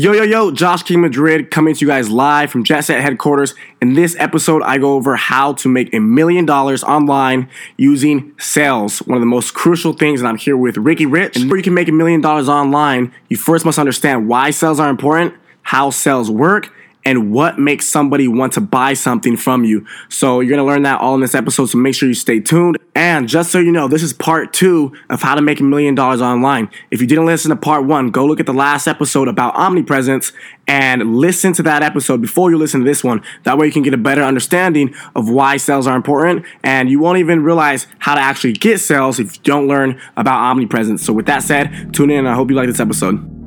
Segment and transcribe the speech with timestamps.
[0.00, 3.56] Yo, yo, yo, Josh King Madrid coming to you guys live from Jet Set headquarters.
[3.82, 9.00] In this episode, I go over how to make a million dollars online using sales,
[9.00, 10.20] one of the most crucial things.
[10.20, 11.34] And I'm here with Ricky Rich.
[11.34, 14.78] And before you can make a million dollars online, you first must understand why sales
[14.78, 16.72] are important, how sales work,
[17.08, 19.86] and what makes somebody want to buy something from you.
[20.10, 22.76] So you're gonna learn that all in this episode, so make sure you stay tuned.
[22.94, 25.94] And just so you know, this is part two of how to make a million
[25.94, 26.68] dollars online.
[26.90, 30.32] If you didn't listen to part one, go look at the last episode about omnipresence
[30.66, 33.22] and listen to that episode before you listen to this one.
[33.44, 37.00] That way you can get a better understanding of why sales are important and you
[37.00, 41.02] won't even realize how to actually get sales if you don't learn about omnipresence.
[41.06, 42.26] So with that said, tune in.
[42.26, 43.38] I hope you like this episode.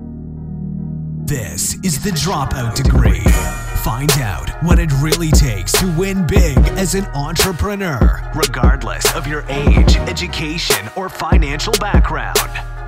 [1.32, 3.61] This is the Dropout Degree.
[3.84, 9.44] Find out what it really takes to win big as an entrepreneur, regardless of your
[9.50, 12.38] age, education, or financial background.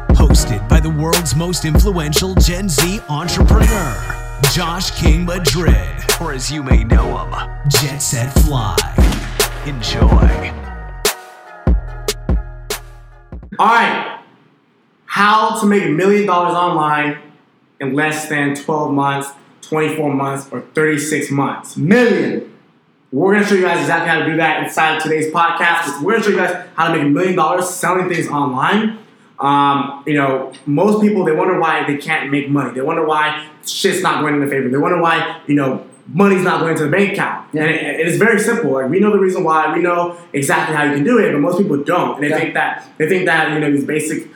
[0.09, 6.61] Hosted by the world's most influential Gen Z entrepreneur, Josh King Madrid, or as you
[6.61, 7.31] may know him,
[7.69, 8.77] Jet Set Fly.
[9.65, 10.53] Enjoy.
[13.57, 14.23] All right.
[15.07, 17.17] How to make a million dollars online
[17.79, 19.31] in less than 12 months,
[19.67, 21.77] 24 months, or 36 months.
[21.77, 22.49] Million.
[23.11, 26.01] We're gonna show you guys exactly how to do that inside of today's podcast.
[26.01, 28.97] We're gonna show you guys how to make a million dollars selling things online.
[29.39, 32.73] Um, you know, most people they wonder why they can't make money.
[32.73, 34.69] They wonder why shit's not going in their favor.
[34.69, 37.47] They wonder why you know money's not going to the bank account.
[37.53, 37.63] Yeah.
[37.63, 38.71] And it, it is very simple.
[38.71, 39.71] Like we know the reason why.
[39.75, 42.15] We know exactly how you can do it, but most people don't.
[42.15, 42.39] And they Yeah.
[42.39, 44.27] think that they think that you know these basic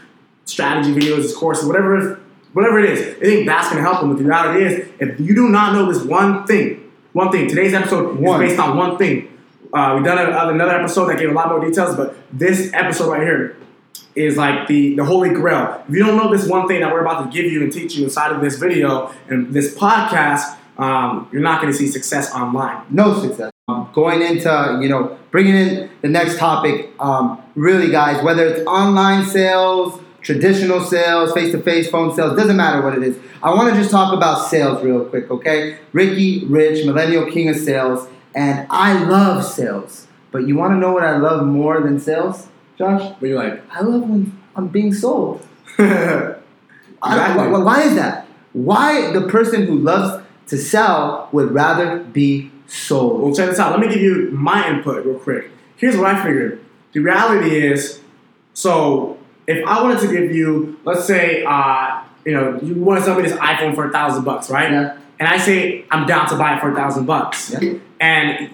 [0.45, 2.17] strategy videos, courses, whatever it is,
[2.53, 4.09] whatever it is, they think that's going to help them.
[4.09, 7.73] But the reality is, if you do not know this one thing, one thing, today's
[7.73, 8.43] episode One.
[8.43, 9.31] is based on one thing.
[9.73, 13.11] Uh, we've done a, another episode that gave a lot more details, but this episode
[13.11, 13.57] right here
[14.15, 15.83] is like the, the holy grail.
[15.87, 17.95] If you don't know this one thing that we're about to give you and teach
[17.95, 22.33] you inside of this video and this podcast, um, you're not going to see success
[22.33, 22.83] online.
[22.89, 23.51] no success.
[23.67, 28.65] Um, going into, you know, bringing in the next topic, um, really, guys, whether it's
[28.65, 33.17] online sales, traditional sales, face to face phone sales, doesn't matter what it is.
[33.41, 35.77] I want to just talk about sales real quick, okay?
[35.93, 40.05] Ricky Rich, Millennial King of Sales, and I love sales.
[40.33, 43.09] But you want to know what I love more than sales, Josh?
[43.21, 45.47] But you're like, I love when I'm being sold.
[45.79, 46.43] exactly.
[47.01, 48.27] I- why, why is that?
[48.51, 53.21] Why the person who loves to sell would rather be sold?
[53.21, 53.71] Well, check this out.
[53.71, 55.51] Let me give you my input real quick.
[55.77, 56.61] Here's what I figured.
[56.91, 58.01] The reality is,
[58.53, 59.16] so
[59.47, 63.15] if I wanted to give you, let's say, uh, you know, you want to sell
[63.15, 64.69] me this iPhone for a thousand bucks, right?
[64.69, 64.97] Yeah.
[65.19, 67.53] And I say I'm down to buy it for a thousand bucks.
[67.99, 68.49] And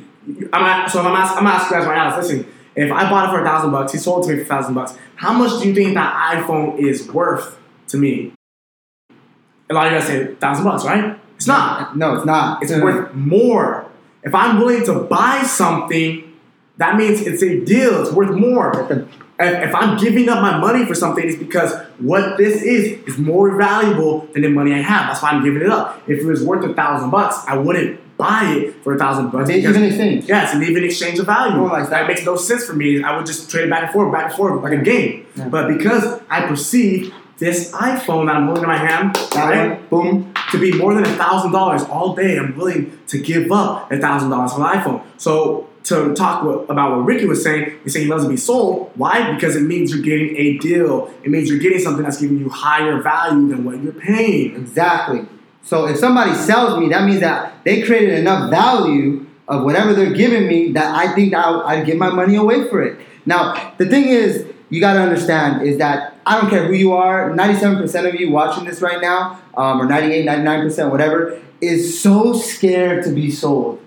[0.53, 2.15] I'm at, so I'm asking, I'm asking you guys right now.
[2.17, 4.45] Listen, if I bought it for a thousand bucks, he sold it to me for
[4.45, 4.95] a thousand bucks.
[5.15, 8.33] How much do you think that iPhone is worth to me?
[9.69, 11.19] A lot of you guys say a thousand bucks, right?
[11.35, 11.97] It's not.
[11.97, 12.61] No, it's not.
[12.61, 13.89] It's worth more.
[14.23, 16.31] If I'm willing to buy something,
[16.77, 18.01] that means it's a deal.
[18.03, 19.07] It's worth more.
[19.39, 23.17] If, if I'm giving up my money for something, it's because what this is is
[23.17, 25.07] more valuable than the money I have.
[25.07, 26.01] That's why I'm giving it up.
[26.07, 29.49] If it was worth a thousand bucks, I wouldn't buy it for a thousand bucks.
[29.49, 30.25] It's because- even exchange.
[30.29, 31.63] Yes, an even exchange of value.
[31.65, 33.03] Like that makes no sense for me.
[33.03, 35.25] I would just trade it back and forth, back and forth, like a game.
[35.35, 35.47] Yeah.
[35.49, 40.31] But because I perceive this iPhone that I'm holding in my hand, That right, boom.
[40.51, 43.97] to be more than a thousand dollars all day, I'm willing to give up a
[43.97, 45.01] thousand dollars for the iPhone.
[45.17, 48.91] So to talk about what Ricky was saying, he's saying he loves to be sold.
[48.95, 49.33] Why?
[49.33, 51.13] Because it means you're getting a deal.
[51.23, 54.55] It means you're getting something that's giving you higher value than what you're paying.
[54.55, 55.25] Exactly.
[55.61, 60.13] So if somebody sells me, that means that they created enough value of whatever they're
[60.13, 62.97] giving me that I think that I'll- I'd give my money away for it.
[63.25, 66.93] Now, the thing is, you got to understand is that I don't care who you
[66.93, 72.33] are, 97% of you watching this right now, um, or 98, 99%, whatever, is so
[72.33, 73.79] scared to be sold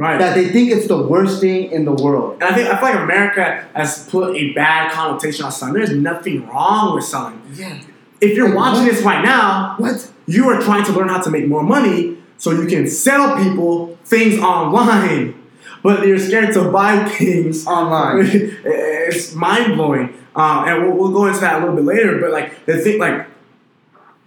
[0.00, 0.18] Right.
[0.18, 2.28] that they think it's the worst thing in the world.
[2.40, 5.74] And I think I feel like America has put a bad connotation on selling.
[5.74, 7.38] There's nothing wrong with selling.
[7.54, 7.78] Yeah.
[8.20, 8.94] If you're Like, watching what?
[8.94, 10.10] this right now, What?
[10.26, 13.98] you are trying to learn how to make more money so you can sell people
[14.06, 15.34] things online.
[15.82, 18.20] But you're scared to buy things Online.
[18.64, 20.14] it's mind blowing.
[20.34, 22.18] Um, and we'll, we'll go into that a little bit later.
[22.22, 23.26] But like the thing, like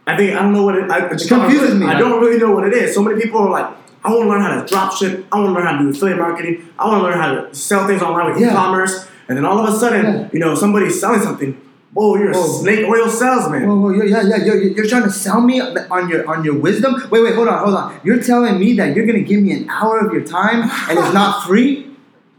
[0.06, 0.92] I think I don't know what it.
[0.92, 2.94] I, It confuses me, I don't really know what it is.
[2.94, 3.69] So many people are like,
[4.06, 5.26] I want to learn how to drop ship.
[5.32, 6.68] I want to learn how to do affiliate marketing.
[6.78, 8.52] I want to learn how to sell things online with Yeah.
[8.52, 9.08] e-commerce.
[9.30, 10.28] And then all of a sudden, Yeah.
[10.34, 11.56] you know, somebody's selling something.
[11.94, 13.68] Whoa, you're a snake oil salesman.
[13.68, 14.44] Whoa, whoa, yeah, yeah, yeah.
[14.44, 16.96] You're, you're trying to sell me on your on your wisdom.
[17.12, 18.00] Wait, wait, hold on, hold on.
[18.04, 21.14] You're telling me that you're gonna give me an hour of your time and it's
[21.14, 21.88] not free?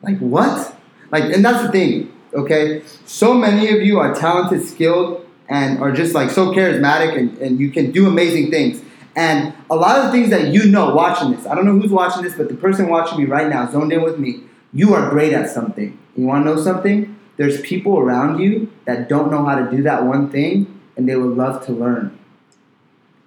[0.03, 0.75] Like what?
[1.13, 2.13] Like, and that's the thing.
[2.35, 7.39] Okay, so many of you are talented, skilled, and are just like so charismatic, and,
[7.39, 8.83] and you can do amazing things.
[9.17, 11.91] And a lot of the things that you know watching this, I don't know who's
[11.91, 14.41] watching this, but the person watching me right now, zoned in with me,
[14.73, 15.97] you are great at something.
[16.17, 17.17] You want to know something?
[17.37, 21.17] There's people around you that don't know how to do that one thing, and they
[21.17, 22.19] would love to learn.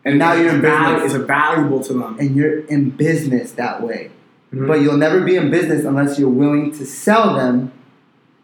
[0.04, 1.13] And now you're in business.
[1.13, 2.18] It's valuable to them.
[2.19, 4.12] And you're in business that way.
[4.54, 4.68] Mhm.
[4.68, 7.72] But you'll never be in business unless you're willing to sell them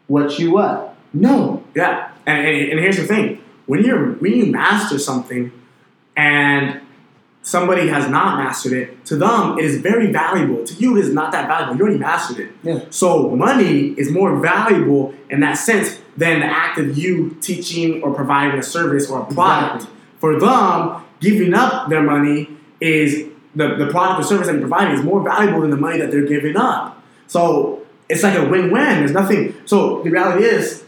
[0.06, 0.94] what you what?
[1.14, 1.62] No.
[1.74, 5.50] Yeah, and, and, and here's the thing: when you're when you master something,
[6.16, 6.80] and
[7.44, 10.64] somebody has not mastered it, to them it is very valuable.
[10.64, 11.76] To you, it is not that valuable.
[11.76, 12.52] You already mastered it.
[12.64, 12.80] Yeah.
[12.90, 18.12] So money is more valuable in that sense than the act of you teaching or
[18.14, 19.84] providing a service or a product.
[19.84, 20.00] Exactly.
[20.18, 22.48] For them, giving up their money
[22.80, 25.98] is the, the product or service that you're providing is more valuable than the money
[25.98, 27.02] that they're giving up.
[27.26, 28.98] So it's like a win-win.
[29.00, 29.54] There's nothing.
[29.66, 30.82] So the reality is,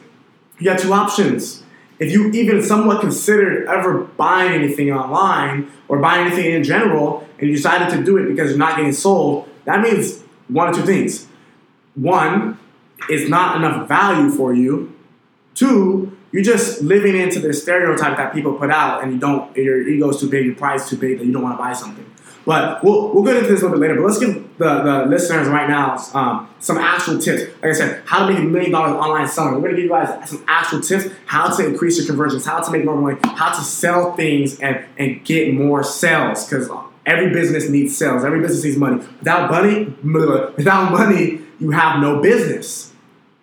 [0.58, 1.62] you have two options.
[1.98, 7.48] If you even somewhat considered ever buying anything online or buying anything in general, and
[7.48, 10.82] you decided to do it because you're not getting sold, that means one or two
[10.82, 11.26] things.
[11.94, 12.58] One,
[13.08, 14.94] it's not enough value for you.
[15.54, 19.56] Two, you're just living into the stereotype that people put out, and you don't.
[19.56, 22.04] Your ego's too big, your pride's too big that you don't want to buy something.
[22.46, 24.00] But we'll, we'll get into this a little bit later.
[24.00, 27.52] But let's give the, the listeners right now um, some actual tips.
[27.60, 29.54] Like I said, how to make a million dollars online selling.
[29.54, 32.60] We're going to give you guys some actual tips how to increase your conversions, how
[32.60, 36.48] to make more money, how to sell things and, and get more sales.
[36.48, 36.70] Because
[37.04, 39.04] every business needs sales, every business needs money.
[39.18, 39.84] Without money,
[40.56, 42.92] without money, you have no business.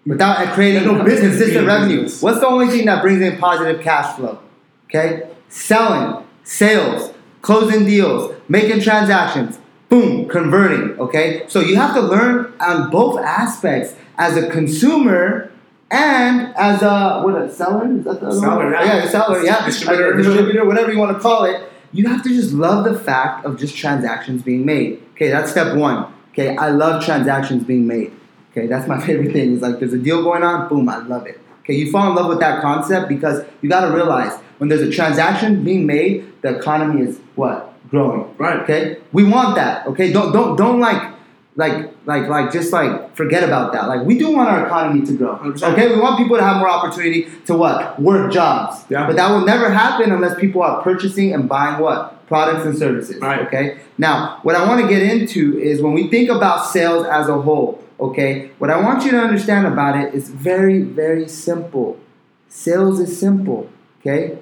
[0.05, 2.03] Without creating no business consistent revenue.
[2.03, 2.21] business.
[2.21, 4.39] What's the only thing that brings in positive cash flow?
[4.85, 5.29] Okay?
[5.49, 9.59] Selling, sales, closing deals, making transactions,
[9.89, 10.99] boom, converting.
[10.99, 11.45] Okay?
[11.47, 15.51] So you have to learn on both aspects as a consumer
[15.91, 17.87] and as a what a seller?
[17.95, 18.83] Is that the Seller, yeah.
[18.83, 19.63] yeah, a seller, yeah.
[19.65, 20.17] Distributor.
[20.17, 21.69] Distributor, whatever you want to call it.
[21.91, 25.03] You have to just love the fact of just transactions being made.
[25.11, 26.11] Okay, that's step one.
[26.31, 28.11] Okay, I love transactions being made.
[28.51, 29.53] Okay, that's my favorite thing.
[29.53, 31.39] Is like there's a deal going on, boom, I love it.
[31.59, 34.81] Okay, you fall in love with that concept because you got to realize when there's
[34.81, 38.35] a transaction being made, the economy is what growing.
[38.37, 38.59] Right.
[38.63, 39.85] Okay, we want that.
[39.87, 41.13] Okay, don't don't don't like
[41.55, 43.87] like like like just like forget about that.
[43.87, 45.37] Like we do want our economy to grow.
[45.37, 45.73] 100%.
[45.73, 48.83] Okay, we want people to have more opportunity to what work jobs.
[48.89, 49.05] Yeah.
[49.05, 53.21] But that will never happen unless people are purchasing and buying what products and services.
[53.21, 53.41] Right.
[53.45, 53.77] Okay.
[53.99, 57.39] Now, what I want to get into is when we think about sales as a
[57.39, 57.79] whole.
[57.99, 61.99] Okay, what I want you to understand about it is very very simple.
[62.49, 63.69] Sales is simple.
[63.99, 64.39] Okay.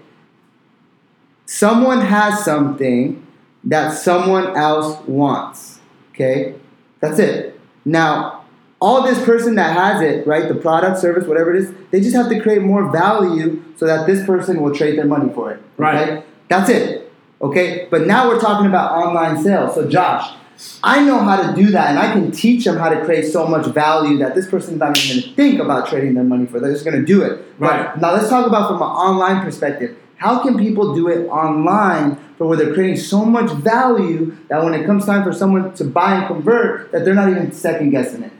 [1.45, 3.20] Someone has something
[3.65, 5.79] that someone else wants.
[6.11, 6.55] Okay?
[6.99, 7.59] That's it.
[7.85, 8.43] Now,
[8.79, 12.15] all this person that has it, right, the product, service, whatever it is, they just
[12.15, 15.61] have to create more value so that this person will trade their money for it.
[15.77, 16.25] Right.
[16.47, 17.11] That's it.
[17.41, 17.87] Okay?
[17.91, 19.75] But now we're talking about online sales.
[19.75, 20.35] So, Josh,
[20.83, 23.47] I know how to do that, and I can teach them how to create so
[23.47, 26.59] much value that this person's not even going to think about trading their money for.
[26.59, 27.43] They're just going to do it.
[27.57, 27.93] Right.
[27.93, 29.97] But now let's talk about from an online perspective.
[30.21, 34.75] How can people do it online for where they're creating so much value that when
[34.75, 38.21] it comes time for someone to buy and convert, that they're not even second guessing
[38.21, 38.31] it?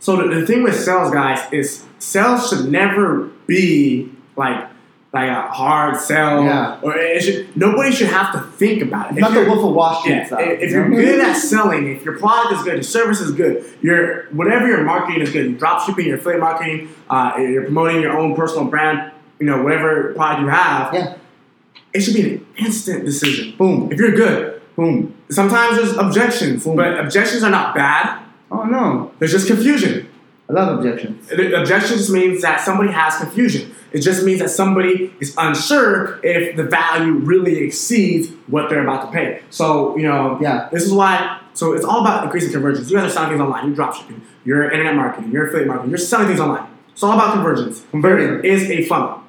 [0.00, 4.68] So the, the thing with sales, guys, is sales should never be like
[5.12, 6.80] like a hard sell, Yeah.
[6.82, 9.12] or it should, nobody should have to think about it.
[9.12, 10.40] It's not the Wolf of Wall Street Yeah, stuff.
[10.40, 13.32] if if you you're good at selling, if your product is good, your service is
[13.32, 18.00] good, your whatever your marketing is good, drop shipping, your affiliate marketing, uh, you're promoting
[18.02, 21.14] your own personal brand, you know, whatever product you have, yeah,
[21.92, 23.54] it should be an instant decision.
[23.56, 25.14] boom, If you're good, boom.
[25.30, 26.76] sometimes there's objections, Boom.
[26.76, 28.20] but objections are not bad.
[28.50, 30.08] Oh no, There's just confusion.
[30.48, 31.30] I love objections.
[31.30, 33.74] Objections means that somebody has confusion.
[33.92, 39.06] It just means that somebody is unsure if the value really exceeds what they're about
[39.06, 39.40] to pay.
[39.50, 40.68] So, you know, Yeah.
[40.72, 41.40] this is why.
[41.52, 42.90] So it's all about increasing conversions.
[42.90, 43.66] You guys are selling things online.
[43.66, 44.20] You're dropshipping.
[44.46, 45.30] You're internet marketing.
[45.32, 45.90] You're affiliate marketing.
[45.90, 46.66] You're selling things online.
[46.92, 47.84] It's all about conversions.
[47.90, 48.42] Converting.
[48.50, 49.22] is a funnel.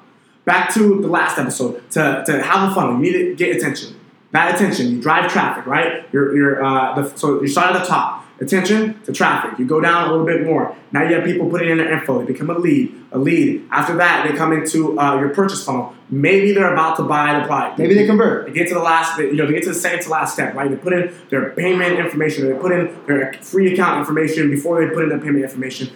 [0.50, 1.88] Back to the last episode.
[1.92, 3.94] To, to have a funnel, you need to get attention.
[4.32, 6.08] That attention, you drive traffic, right?
[6.12, 8.26] You're, you're, uh, the, so you start at the top.
[8.40, 9.60] Attention to traffic.
[9.60, 10.74] You go down a little bit more.
[10.90, 12.18] Now you have people putting in their info.
[12.18, 12.92] They become a lead.
[13.12, 13.64] A lead.
[13.70, 15.94] After that, they come into uh, your purchase funnel.
[16.08, 17.78] Maybe they're about to buy the product.
[17.78, 18.46] Maybe they convert.
[18.46, 20.56] They get to the last, you know, they get to the second to last step,
[20.56, 20.68] right?
[20.68, 24.92] They put in their payment information, they put in their free account information before they
[24.92, 25.90] put in their payment information.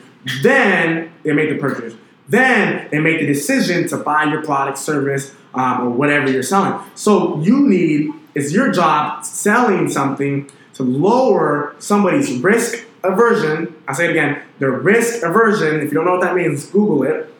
[0.45, 1.95] Then they make the purchase.
[2.29, 6.79] Then they make the decision to buy your product, service, um, or whatever you're selling.
[6.95, 13.75] So you need, it's your job selling something to lower somebody's risk aversion.
[13.87, 15.81] I say it again, their risk aversion.
[15.81, 17.34] If you don't know what that means, Google it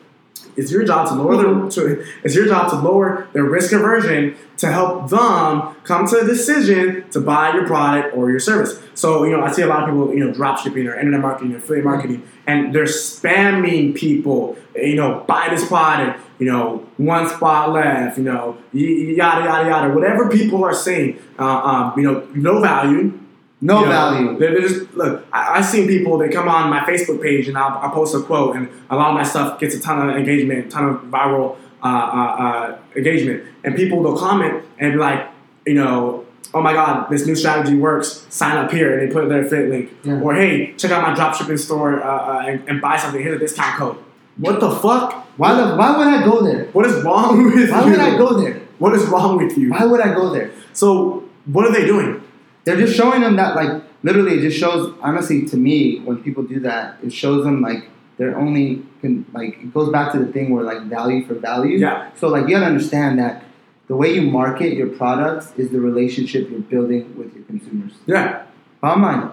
[0.57, 4.35] it's your job to lower their to, it's your job to lower their risk aversion
[4.57, 8.79] to help them come to a decision to buy your product or your service.
[8.93, 11.21] So you know, I see a lot of people you know drop shipping or internet
[11.21, 14.57] marketing or affiliate marketing, and they're spamming people.
[14.75, 16.21] You know, buy this product.
[16.39, 18.17] You know, one spot left.
[18.17, 19.93] You know, yada yada yada.
[19.93, 23.19] Whatever people are saying, uh, um, you know, no value.
[23.61, 24.37] No You know, value.
[24.39, 25.25] They're, they're just look.
[25.31, 26.17] I, I've seen people.
[26.17, 29.09] They come on my Facebook page and I'll, I'll post a quote, and a lot
[29.09, 33.43] of my stuff gets a ton of engagement, ton of viral uh, uh, uh, engagement,
[33.63, 35.27] and people will comment and be like,
[35.65, 38.25] you know, oh my god, this new strategy works.
[38.29, 40.19] Sign up here, and they put their affiliate link, Yeah.
[40.21, 43.21] or hey, check out my dropshipping store uh, uh, and, and buy something.
[43.21, 43.97] Here's a discount code.
[44.37, 45.25] What the fuck?
[45.37, 46.65] Why, the, why would I go there?
[46.73, 47.91] What is wrong with Why you?
[47.91, 48.59] would I go there?
[48.79, 49.69] What is wrong with you?
[49.71, 50.51] Why would I go there?
[50.73, 52.21] So what are they doing?
[52.65, 54.93] They're just showing them that, like, literally, it just shows.
[55.01, 59.59] Honestly, to me, when people do that, it shows them like they're only can like
[59.61, 61.77] it goes back to the thing where like value for value.
[61.77, 62.09] Yeah.
[62.15, 63.43] So like you gotta understand that
[63.87, 67.93] the way you market your products is the relationship you're building with your consumers.
[68.07, 68.45] Yeah,
[68.85, 69.31] Bottom line,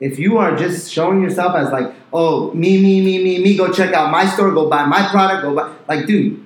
[0.00, 3.72] if you are just showing yourself as like, oh, me, me, me, me, me, go
[3.72, 6.44] check out my store, go buy my product, go buy, like, dude,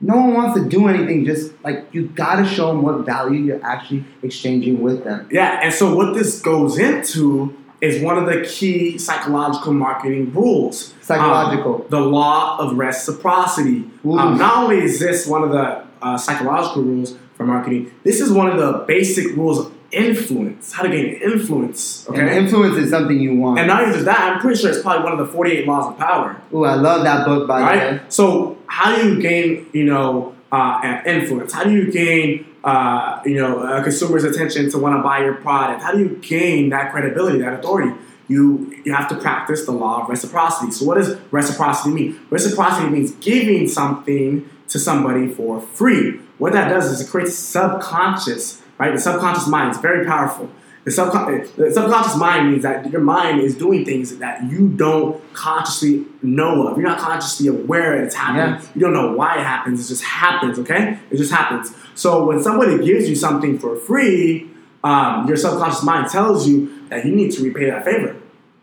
[0.00, 1.24] no one wants to do anything.
[1.24, 5.28] Just like you gotta show them what value you're actually exchanging with them.
[5.30, 10.94] Yeah, and so what this goes into is one of the key psychological marketing rules.
[11.02, 11.74] Psychological.
[11.76, 13.90] Um, the law of reciprocity.
[14.04, 18.32] Um, not only is this one of the uh, psychological rules for marketing, this is
[18.32, 22.06] one of the basic rules of influence, how to gain influence.
[22.08, 22.38] And Okay.
[22.38, 23.58] influence is something you want.
[23.58, 25.92] And not even just that, I'm pretty sure it's probably one of the 48 laws
[25.92, 26.36] of power.
[26.52, 28.00] Ooh, I love that book by the way.
[28.08, 31.52] So how do you gain, you know, uh, influence?
[31.52, 35.34] How do you gain, uh, you know, a consumer's attention to want to buy your
[35.34, 35.82] product?
[35.82, 37.92] How do you gain that credibility, that authority?
[38.28, 40.72] You you have to practice the law of reciprocity.
[40.72, 42.20] So what does reciprocity mean?
[42.30, 46.20] Reciprocity means giving something to somebody for free.
[46.38, 48.92] What that does is it creates subconscious, right?
[48.92, 50.50] The subconscious mind is very powerful.
[50.86, 55.20] The, subcon- the subconscious mind means that your mind is doing things that you don't
[55.34, 56.78] consciously know of.
[56.78, 58.60] You're not consciously aware it's happening.
[58.60, 58.68] Yeah.
[58.72, 59.84] You don't know why it happens.
[59.84, 60.96] It just happens, okay?
[61.10, 61.74] It just happens.
[61.96, 64.48] So when somebody gives you something for free,
[64.84, 68.14] um, your subconscious mind tells you that you need to repay that favor.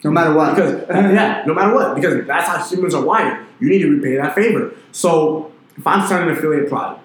[0.06, 0.56] No matter what.
[0.56, 3.46] Because yeah, no matter what, because that's how humans are wired.
[3.60, 4.74] You need to repay that favor.
[4.94, 7.02] So if I'm selling an affiliate product,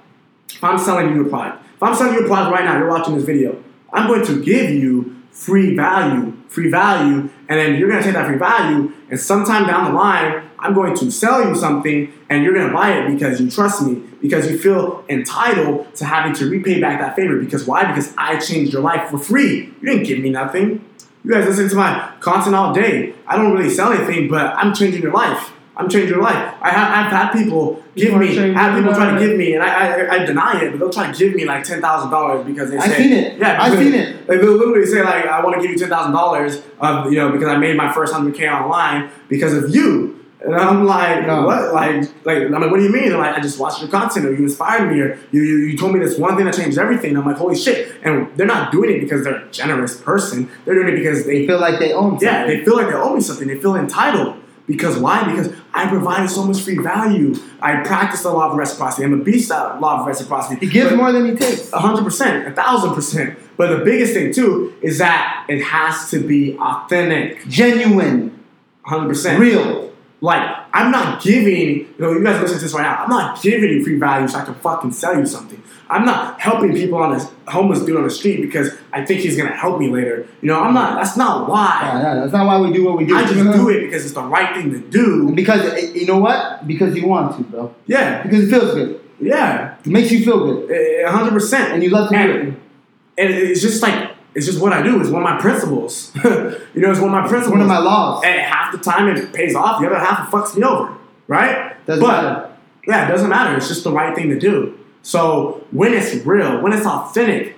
[0.48, 2.88] if I'm selling you a product, if I'm selling you a product right now, you're
[2.88, 3.60] watching this video,
[3.92, 8.26] I'm going to give you free value, free value, and then you're gonna take that
[8.26, 12.54] free value, and sometime down the line, I'm going to sell you something, and you're
[12.54, 16.80] gonna buy it because you trust me, because you feel entitled to having to repay
[16.80, 17.38] back that favor.
[17.38, 17.87] Because why?
[17.87, 19.73] Because I changed your life for free.
[19.80, 20.85] You didn't give me nothing.
[21.25, 23.14] You guys listen to my content all day.
[23.26, 25.52] I don't really sell anything, but I'm changing your life.
[25.76, 26.54] I'm changing your life.
[26.61, 29.62] I have, I've had people give me, I have people try to give me, and
[29.62, 29.69] I,
[30.07, 32.71] I, I deny it, but they'll try to give me like ten thousand dollars because
[32.71, 33.38] they I've say, seen it.
[33.38, 34.28] Yeah, I've seen it.
[34.28, 37.19] Like they'll literally say like, I want to give you ten thousand dollars, of you
[37.19, 40.14] know, because I made my first hundred k online because of you.
[40.40, 41.45] And I'm like, No.
[41.45, 41.75] what?
[41.75, 43.09] Like, like I'm like, what do you mean?
[43.09, 45.76] They're like, I just watched your content, or you inspired me, or you, you, you
[45.76, 47.17] told me this one thing that changed everything.
[47.17, 47.97] I'm like, holy shit!
[48.05, 50.49] And they're not doing it because they're a generous person.
[50.64, 52.28] They're doing it because they They feel like they own something.
[52.28, 53.49] yeah, they feel like they owe me something.
[53.49, 54.40] They feel entitled.
[54.68, 55.25] Because why?
[55.25, 57.34] Because I provided so much free value.
[57.60, 59.04] I practice the law of reciprocity.
[59.04, 60.64] I'm a beast at law of reciprocity.
[60.64, 61.72] he gives more than he takes.
[61.72, 63.38] a hundred percent, a thousand percent.
[63.56, 68.38] But the biggest thing too is that it has to be authentic, Genuine.
[68.82, 69.92] hundred percent Real.
[70.20, 73.04] Like I'm not giving, you know, you guys listen to this right now.
[73.04, 75.62] I'm not giving you free value so I can fucking sell you something.
[75.90, 79.37] I'm not helping people on this homeless dude on the street because I think he's
[79.37, 80.26] gonna help me later.
[80.42, 80.96] You know, I'm not.
[81.02, 81.80] That's not why.
[81.82, 83.16] Yeah, yeah, that's not why we do what we do.
[83.16, 85.32] I just do it because it's the right thing to do.
[85.34, 86.66] Because eh, you know what?
[86.66, 87.75] Because you want to, bro.
[87.87, 89.00] Yeah, Because it feels good.
[89.20, 90.70] yeah, It makes you feel good,
[91.06, 91.72] a hundred percent.
[91.72, 92.54] and you love to do it.
[93.16, 95.00] and it's just like it's just what I do.
[95.00, 96.12] It's one of my principles.
[96.25, 96.30] you
[96.80, 97.50] know, it's one of my principles.
[97.52, 98.23] one of my laws.
[98.25, 99.80] And half the time it pays off.
[99.80, 100.97] The other half it fucks me over.
[101.26, 101.75] Right?
[101.87, 102.56] Doesn't but matter.
[102.87, 103.56] yeah, it doesn't matter.
[103.56, 104.78] It's just the right thing to do.
[105.02, 107.56] So when it's real, when it's authentic,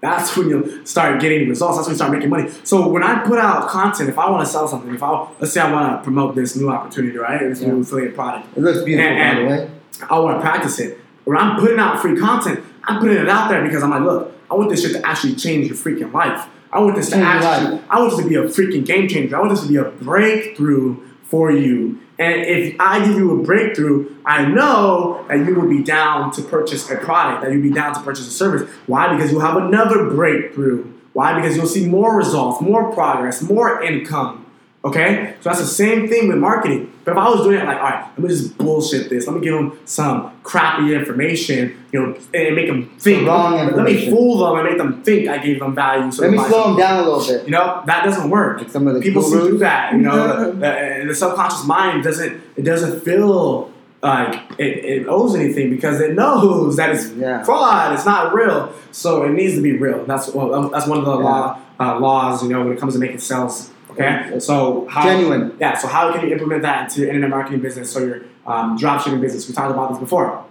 [0.00, 1.76] that's when you start getting results.
[1.76, 2.50] That's when you start making money.
[2.64, 5.52] So when I put out content, if I want to sell something, if I let's
[5.52, 7.40] say I want to promote this new opportunity, right?
[7.40, 8.56] This new affiliate product.
[8.56, 9.70] It looks beautiful, And- by the way.
[10.08, 10.98] I want to practice it.
[11.24, 14.32] When I'm putting out free content, I'm putting it out there because I'm like, look,
[14.50, 16.48] I want this shit to actually change your freaking life.
[16.72, 17.82] I want this to Change your actually.
[17.90, 19.36] I want this to be a freaking game changer.
[19.36, 22.00] I want this to be a breakthrough for you.
[22.18, 26.42] And if I give you a breakthrough, I know that you will be down to
[26.42, 28.68] purchase a product, that you'll be down to purchase a service.
[28.86, 29.14] Why?
[29.14, 30.92] Because you'll have another breakthrough.
[31.12, 31.34] Why?
[31.34, 34.44] Because you'll see more results, more progress, more income.
[34.84, 35.34] Okay?
[35.40, 36.92] So that's the same thing with marketing.
[37.10, 39.26] If But if I was doing it like, all right, let me just bullshit this.
[39.26, 43.20] Let me give them some crappy information, you know, and make them think.
[43.20, 43.84] The wrong information.
[43.84, 46.10] Let me fool them and make them think I gave them value.
[46.12, 47.44] So Let me slow them down a little bit.
[47.46, 48.58] You know that doesn't work.
[48.58, 49.92] Like some of the people do that.
[49.92, 55.34] You know, the, the, the subconscious mind doesn't it doesn't feel like it, it owes
[55.34, 57.42] anything because it knows that it's Yeah.
[57.44, 57.92] fraud.
[57.94, 60.04] It's not real, so it needs to be real.
[60.06, 61.24] That's well, that's one of the Yeah.
[61.24, 62.42] law uh, laws.
[62.42, 63.70] You know, when it comes to making sales.
[63.90, 65.56] Okay, so how Genuine.
[65.60, 68.78] Yeah, so how can you implement that into your internet marketing business or your um,
[68.78, 69.48] dropshipping business?
[69.48, 70.44] We talked about this before.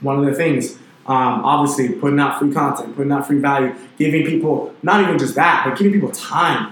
[0.00, 0.74] One of the things,
[1.06, 5.34] um, obviously, putting out free content, putting out free value, giving people not even just
[5.36, 6.70] that, but giving people time.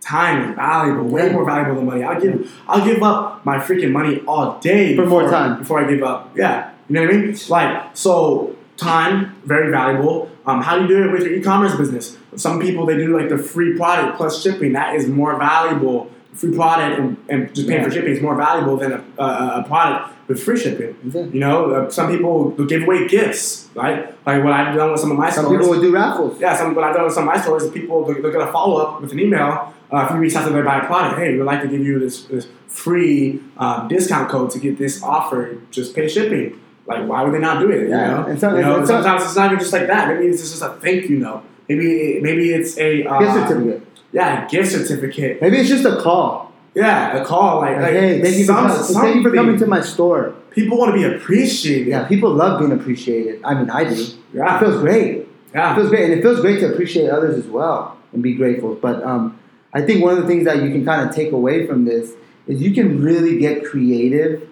[0.00, 2.02] Time is valuable, way more valuable than money.
[2.02, 5.58] I'll give, I'll give up my freaking money all day For more time.
[5.58, 6.30] before I give up.
[6.36, 7.36] Yeah, you know what I mean?
[7.48, 10.30] Like so, time very valuable.
[10.48, 12.16] Um, how do you do it with your e-commerce business?
[12.36, 14.72] Some people they do like the free product plus shipping.
[14.72, 16.10] That is more valuable.
[16.32, 19.24] Free product and, and just paying for shipping is more valuable than a, a,
[19.60, 20.96] a product with free shipping.
[21.04, 21.24] Yeah.
[21.24, 24.06] You know, uh, some people will give away gifts, right?
[24.24, 25.58] Like what I've done with some of my Some stores.
[25.58, 26.40] people would do raffles.
[26.40, 28.50] Yeah, some what I've done with some of my stores is people they're, they're gonna
[28.50, 29.74] follow up with an email.
[29.92, 31.80] Uh, if you reach out to them buy a product, hey, we'd like to give
[31.80, 35.60] you this, this free um, discount code to get this offer.
[35.70, 36.60] Just pay shipping.
[36.88, 37.82] Like, why would they not do it?
[37.82, 40.08] You Yeah, know, and you know and some- sometimes it's not even just like that.
[40.08, 41.42] Maybe it's just a thank you note.
[41.68, 43.82] Maybe maybe it's a uh, Gift certificate.
[44.10, 45.42] Yeah, a gift certificate.
[45.42, 46.50] Maybe it's just a call.
[46.74, 49.58] Yeah, a call like, Like, hey, thank you, for, some- coming- thank you for coming
[49.58, 50.34] to my store.
[50.50, 51.88] People want to be appreciated.
[51.88, 53.40] Yeah, people love being appreciated.
[53.44, 54.06] I mean, I do.
[54.32, 55.28] Yeah, It feels great.
[55.54, 58.32] Yeah, It feels great, and it feels great to appreciate others as well and be
[58.34, 58.74] grateful.
[58.74, 59.38] But um,
[59.74, 62.12] I think one of the things that you can kind of take away from this
[62.46, 64.48] is you can really get creative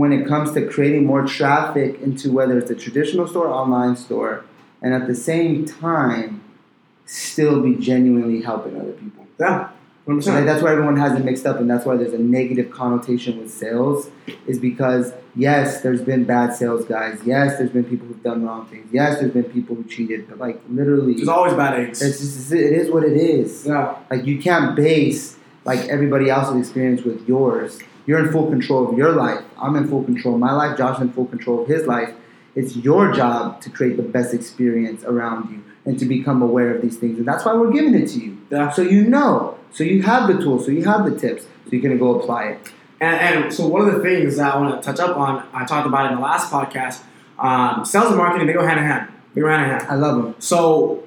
[0.00, 3.96] when it comes to creating more traffic into whether it's a traditional store or online
[3.96, 4.44] store,
[4.82, 6.42] and at the same time,
[7.06, 9.26] still be genuinely helping other people.
[9.40, 9.70] Yeah,
[10.06, 10.22] 100%.
[10.22, 12.70] So like, that's why everyone has it mixed up, and that's why there's a negative
[12.70, 14.10] connotation with sales.
[14.46, 17.18] Is because yes, there's been bad sales guys.
[17.24, 18.88] Yes, there's been people who've done wrong things.
[18.92, 20.28] Yes, there's been people who cheated.
[20.28, 22.02] But like literally, There's always bad eggs.
[22.02, 23.64] it's just it is what it is.
[23.66, 27.78] yeah, Like you can't base like everybody else's experience with yours.
[28.06, 29.44] You're in full control of your life.
[29.60, 30.78] I'm in full control of my life.
[30.78, 32.14] Josh's in full control of his life.
[32.54, 36.82] It's your job to create the best experience around you and to become aware of
[36.82, 37.18] these things.
[37.18, 38.38] And that's why we're giving it to you.
[38.50, 38.70] yeah.
[38.70, 39.58] So you know.
[39.72, 40.64] So you have the tools.
[40.64, 41.44] So you have the tips.
[41.44, 42.72] So you can go apply it.
[43.00, 45.66] And, and so one of the things that I want to touch up on, I
[45.66, 47.02] talked about in the last podcast.
[47.38, 49.12] Um, sales and marketing they go hand in hand.
[49.34, 49.86] They go hand in hand.
[49.90, 50.34] I love them.
[50.38, 51.04] So,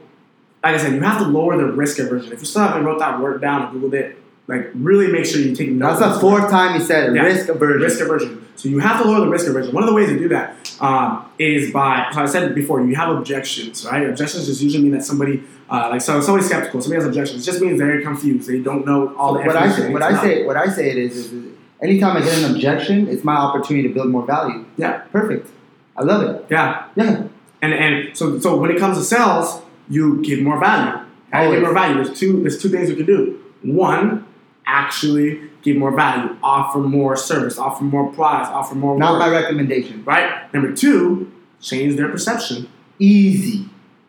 [0.63, 2.31] like I said, you have to lower the risk aversion.
[2.31, 4.17] If you still haven't wrote that word down and googled it,
[4.49, 5.99] like really make sure you take notes.
[5.99, 7.15] That's the fourth time he said.
[7.15, 7.21] Yeah.
[7.21, 7.81] Risk aversion.
[7.81, 8.47] Risk aversion.
[8.55, 9.73] So you have to lower the risk aversion.
[9.73, 12.95] One of the ways to do that um, is by, so I said before, you
[12.95, 14.09] have objections, right?
[14.09, 17.43] Objections just usually mean that somebody, uh, like so somebody's skeptical, somebody has objections.
[17.43, 18.49] It just means they're confused.
[18.49, 20.97] They don't know all the what I say, what I say, what I say it
[20.97, 24.65] is, is, is anytime I get an objection, it's my opportunity to build more value.
[24.77, 25.47] Yeah, Perfect.
[25.95, 26.45] I love it.
[26.49, 26.88] yeah.
[26.95, 27.27] Yeah.
[27.62, 31.05] And and so so when it comes to sales, you give more value.
[31.31, 32.03] How do you give more value?
[32.03, 33.39] There's two there's two things you can do.
[33.62, 34.25] One,
[34.69, 39.29] actually give more value, offer more service, offer more products, offer more Not work, my
[39.29, 40.03] recommendation.
[40.05, 40.51] right?
[40.53, 42.69] Number two, change their perception.
[42.99, 43.67] Easy.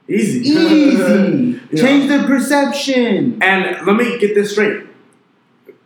[0.08, 0.40] Easy.
[0.40, 1.60] Easy.
[1.76, 3.40] Change the perception.
[3.40, 4.82] And let me get this straight.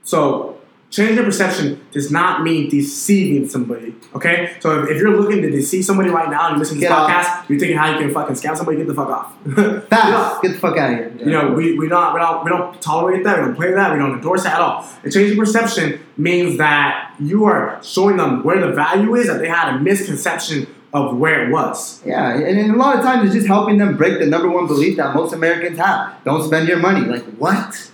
[0.02, 0.53] So,
[0.94, 3.94] change their perception does not mean deceiving somebody.
[4.14, 4.56] Okay?
[4.60, 6.90] So, if, if you're looking to deceive somebody right now and you're listening to this
[6.90, 7.10] Get off.
[7.10, 9.34] podcast, you're thinking how you can fucking scam somebody, get the fuck off.
[9.88, 10.42] Fast.
[10.42, 11.12] Get the fuck out of here.
[11.18, 13.38] You know, we, we don't we don't we don't tolerate that.
[13.38, 13.92] We don't play that.
[13.92, 14.88] We don't endorse that at all.
[15.02, 19.48] And changing perception means that you are showing them where the value is that they
[19.48, 22.00] had a misconception of where it was.
[22.06, 24.68] Yeah, and, and a lot of times it's just helping them break the number one
[24.68, 26.22] belief that most Americans have.
[26.24, 27.04] Don't spend your money.
[27.04, 27.90] Like what?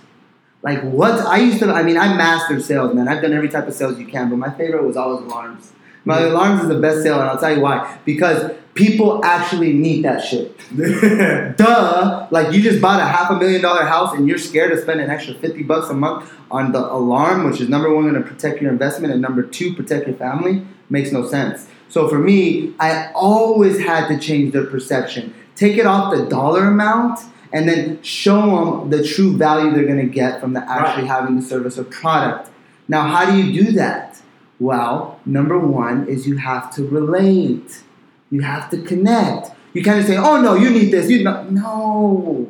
[0.63, 1.13] Like what?
[1.25, 1.71] I used to.
[1.71, 3.07] I mean, I mastered sales, man.
[3.07, 5.71] I've done every type of sales you can, but my favorite was always alarms.
[6.05, 6.31] My Mm-hmm.
[6.35, 7.99] alarms is the best sale, and I'll tell you why.
[8.05, 10.57] Because people actually need that shit.
[11.57, 12.27] Duh!
[12.31, 14.99] Like you just bought a half a million dollar house and you're scared to spend
[15.01, 18.27] an extra fifty bucks a month on the alarm, which is number one going to
[18.27, 20.65] protect your investment and number two protect your family.
[20.89, 21.67] Makes no sense.
[21.89, 25.33] So for me, I always had to change their perception.
[25.55, 27.19] Take it off the dollar amount
[27.53, 28.41] and then show
[28.81, 31.11] them the true value they're going to get from the actually Right.
[31.19, 32.49] having the service or product.
[32.87, 34.21] Now, how do you do that?
[34.59, 37.83] Well, number one is you have to relate.
[38.29, 39.51] You have to connect.
[39.73, 42.47] You can't just say, "Oh no, you need this." You no, no.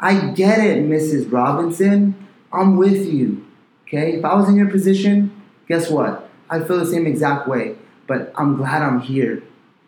[0.00, 1.30] I get it, Mrs.
[1.30, 2.14] Robinson.
[2.52, 3.44] I'm with you.
[3.86, 4.12] Okay.
[4.14, 5.30] If I was in your position,
[5.68, 6.28] guess what?
[6.48, 7.76] I feel the same exact way.
[8.06, 9.42] But I'm glad I'm here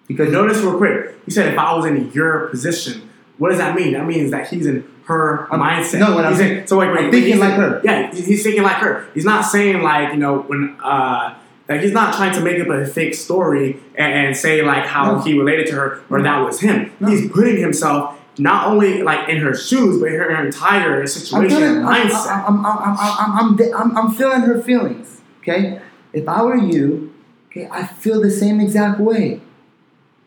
[0.07, 1.17] because Notice real quick.
[1.25, 3.03] He said, "If I was in your position,
[3.43, 3.93] what does that mean?
[3.95, 5.99] That means that he's in her I'm- mindset.
[5.99, 7.81] no, what I'm He's in- saying- so like, wait, thinking like in- her.
[7.85, 9.05] Yeah, he's, thinking like her.
[9.15, 11.35] He's not saying like you know when uh
[11.69, 15.05] Like he's not trying to make up a fake story and, and say like how
[15.13, 15.19] No.
[15.25, 16.93] he related to her or that was him.
[17.01, 17.09] No.
[17.09, 21.83] He's putting himself not only like in her shoes, but her, her entire situation feeling,
[21.83, 22.27] mindset.
[22.49, 25.21] I'm, I'm, I'm, I'm, I'm, I'm, I'm feeling her feelings.
[25.41, 25.81] Okay,
[26.13, 27.13] if I were you,
[27.49, 29.41] okay, I feel the same exact way.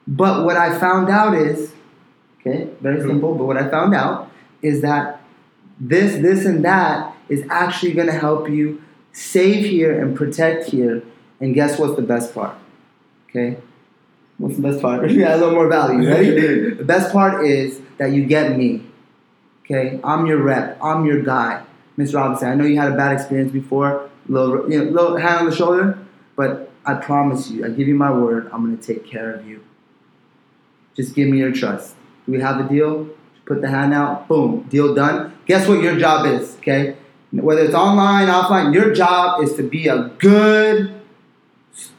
[0.08, 1.72] But what I found out is,
[2.46, 3.36] okay, very simple.
[3.36, 4.32] But what I found out
[4.62, 5.22] is that
[5.80, 8.82] this, this, and that is actually going to help you
[9.12, 11.04] save here and protect here.
[11.40, 12.56] And guess what's the best part?
[13.30, 13.58] Okay,
[14.38, 15.10] what's the best part?
[15.12, 16.76] yeah, a little more value.
[16.78, 18.86] The best part is that you get me.
[19.64, 20.78] Okay, I'm your rep.
[20.82, 21.64] I'm your guy,
[21.98, 22.50] Miss Robinson.
[22.50, 25.56] I know you had a bad experience before, little you know, little hand on the
[25.56, 25.98] shoulder,
[26.36, 29.64] but I promise you, I give you my word, I'm gonna take care of you.
[30.96, 31.96] Just give me your trust.
[32.26, 33.10] Do we have a deal?
[33.46, 34.28] Put the hand out.
[34.28, 35.34] Boom, deal done.
[35.46, 36.56] Guess what your job is?
[36.58, 36.96] Okay,
[37.32, 40.94] whether it's online, offline, your job is to be a good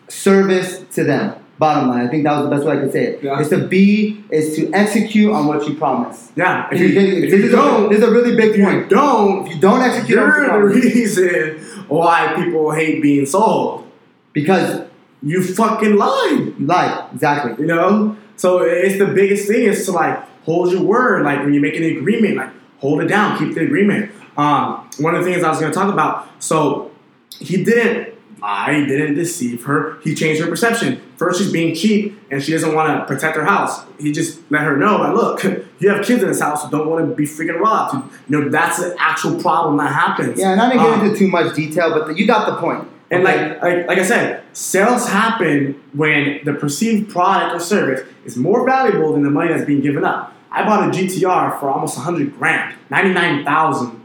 [0.08, 1.34] service to them.
[1.58, 3.22] Bottom line, I think that was the best way I could say it.
[3.22, 3.40] Yeah.
[3.40, 6.30] Is to be, is to execute on what you promise.
[6.36, 8.90] yeah, if If you, if this, you is don't, this is a really big point.
[8.90, 11.58] don't, If you don't execute on what you you're the promise, reason
[11.88, 13.86] why people hate being sold.
[14.34, 14.82] because
[15.22, 16.52] You fucking lied.
[16.58, 17.06] you lied.
[17.14, 17.54] Exactly.
[17.58, 18.16] You know?
[18.36, 21.24] So it's the biggest thing is to like hold your word.
[21.24, 24.12] Like when you make an agreement, like hold it down, keep the agreement.
[24.36, 26.90] Um, one of the things I was gonna talk about, so
[27.38, 31.00] he didn't lie, he didn't deceive her, he changed her perception.
[31.16, 33.82] First she's being cheap and she doesn't want to protect her house.
[33.98, 35.42] He just let her know, like, look,
[35.80, 37.94] you have kids in this house who don't want to be freaking robbed.
[38.28, 40.38] You know, that's the actual problem that happens.
[40.38, 42.56] Yeah, and I didn't get Um, into too much detail, but the, you got the
[42.56, 42.86] point.
[43.10, 48.36] And like, like like I said, sales happen when the perceived product or service is
[48.36, 50.32] more valuable than the money that's being given up.
[50.50, 54.04] I bought a GTR for almost 100 grand, 99,000.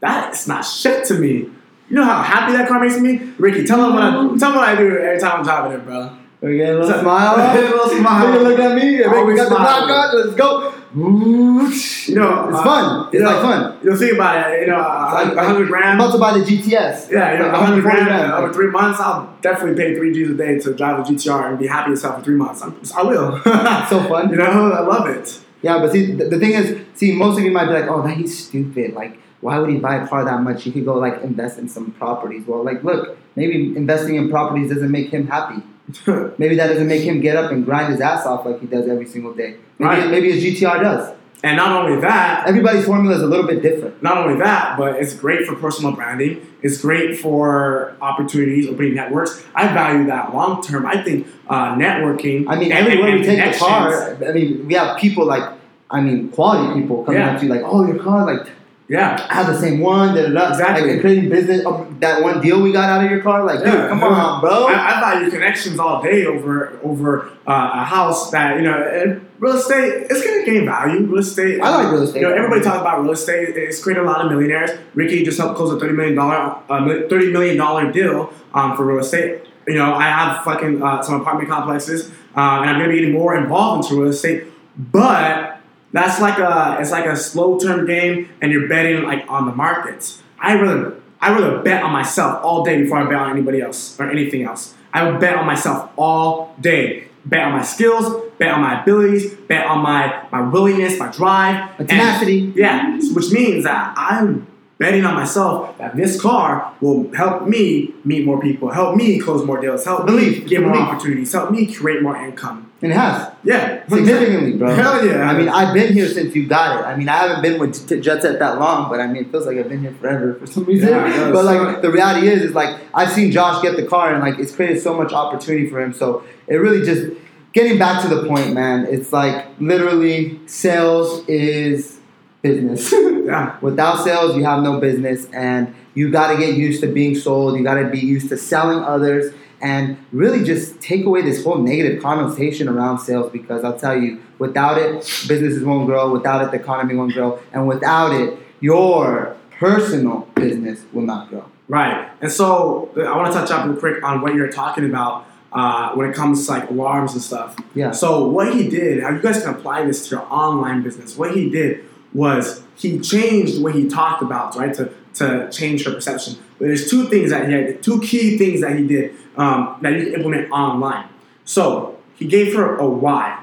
[0.00, 1.48] That is not shit to me.
[1.88, 3.16] You know how happy that car makes me?
[3.38, 5.84] Ricky, tell them what I, tell them what I do every time I'm driving it,
[5.84, 6.16] bro.
[6.44, 7.36] We get a little smile.
[7.36, 8.32] a little smile.
[8.32, 9.02] Take look at me.
[9.02, 9.86] Always we got the smile.
[9.86, 10.24] black on.
[10.24, 10.74] Let's go.
[10.94, 13.08] You know, it's uh, fun.
[13.12, 13.78] It's know, like fun.
[13.82, 14.60] You know, think about it.
[14.60, 16.00] You know, a 100 I'm grand.
[16.00, 17.10] about to buy the GTS.
[17.10, 18.32] Yeah, you know, Like 100 grand grand.
[18.32, 19.00] over three months.
[19.00, 22.02] I'll definitely pay three G's a day to drive a GTR and be happy as
[22.02, 22.62] hell for three months.
[22.62, 23.38] I'm, I will.
[23.88, 24.30] So fun.
[24.30, 25.40] You know, I love it.
[25.62, 28.02] Yeah, but see, the, the thing is, see, most of you might be like, oh,
[28.02, 28.92] that he's stupid.
[28.92, 30.62] Like, why would he buy a car that much?
[30.62, 32.46] He could go like invest in some properties.
[32.46, 35.62] Well, like, look, maybe investing in properties doesn't make him happy.
[36.38, 38.88] Maybe that doesn't make him get up and grind his ass off like he does
[38.88, 39.56] every single day.
[39.78, 40.10] Maybe, Right.
[40.10, 41.14] maybe his GTR does.
[41.42, 44.02] and not only that, Everybody's formula is a little bit different.
[44.02, 46.40] not only that, but it's great for personal branding.
[46.62, 49.44] It's great for opportunities, opening networks.
[49.54, 50.86] I value that long term.
[50.86, 52.46] I think uh, networking.
[52.48, 55.44] I mean, and- everywhere and we take the car, I mean, we have people like,
[55.90, 57.32] I mean, quality people coming Yeah.
[57.34, 58.46] up to you like, oh, your car, like,
[58.94, 60.48] Yeah, I have the same one, da da da.
[60.50, 60.92] Exactly.
[60.92, 63.68] Like, creating business, um, that one deal we got out of your car, like, dude,
[63.74, 63.88] Yeah.
[63.88, 64.66] come on, bro.
[64.68, 68.72] I, I value connections all day over over uh, a house that you know.
[68.74, 71.00] And real estate, it's gonna gain value.
[71.06, 71.60] Real estate.
[71.60, 72.20] I like real estate.
[72.20, 73.56] You know, everybody talks about real estate.
[73.56, 74.70] It's created a lot of millionaires.
[74.94, 78.84] Ricky just helped close a thirty million dollar uh, thirty million dollar deal um, for
[78.86, 79.42] real estate.
[79.66, 83.12] You know, I have fucking uh, some apartment complexes, uh, and I'm gonna be getting
[83.14, 84.44] more involved into real estate.
[84.76, 85.53] But
[85.94, 89.54] that's like a it's like a slow term game, and you're betting like on the
[89.54, 90.22] markets.
[90.38, 93.98] I rather I rather bet on myself all day before I bet on anybody else
[93.98, 94.74] or anything else.
[94.92, 97.08] I would bet on myself all day.
[97.26, 98.04] Bet on my skills,
[98.38, 102.38] bet on my abilities, bet on my my willingness, my drive, My tenacity.
[102.40, 104.46] And- yeah, which means that I'm
[104.78, 109.42] betting on myself that this car will help me meet more people, help me close
[109.46, 112.63] more deals, help me get more opportunities, help me create more income.
[112.84, 113.32] And it has.
[113.44, 114.74] Yeah, Significantly, bro.
[114.74, 115.30] Hell yeah.
[115.30, 116.84] I mean, I've been here since you got it.
[116.84, 119.30] I mean, I haven't been with t- Jet Set that long, but I mean, it
[119.30, 120.90] feels like I've been here forever for some reason.
[120.90, 124.22] Yeah, but like, the reality is, is like, I've seen Josh get the car, and
[124.22, 125.94] like, it's created so much opportunity for him.
[125.94, 127.10] So it really just
[127.54, 128.84] getting back to the point, man.
[128.84, 132.00] It's like literally, sales is
[132.42, 132.92] business.
[133.24, 133.56] yeah.
[133.62, 137.56] Without sales, you have no business, and you got to get used to being sold.
[137.56, 139.32] You got to be used to selling others,
[139.64, 143.32] and really just take away this whole negative connotation around sales.
[143.32, 146.12] Because I'll tell you, without it, businesses won't grow.
[146.12, 151.44] Without it, the economy won't grow, and without it, your personal business will not grow.
[151.66, 152.10] Right.
[152.20, 155.94] And so I want to touch up real quick on what you're talking about uh,
[155.94, 157.56] when it comes to like alarms and stuff.
[157.74, 157.92] Yeah.
[157.92, 161.16] So what he did, how you guys can apply this to your online business.
[161.16, 165.92] What he did was he changed what he talked about, right, to, to change her
[165.92, 166.36] perception.
[166.58, 169.92] But there's two things that he had, two key things that he did um, that
[169.94, 171.08] you can implement online.
[171.44, 173.42] So he gave her a why.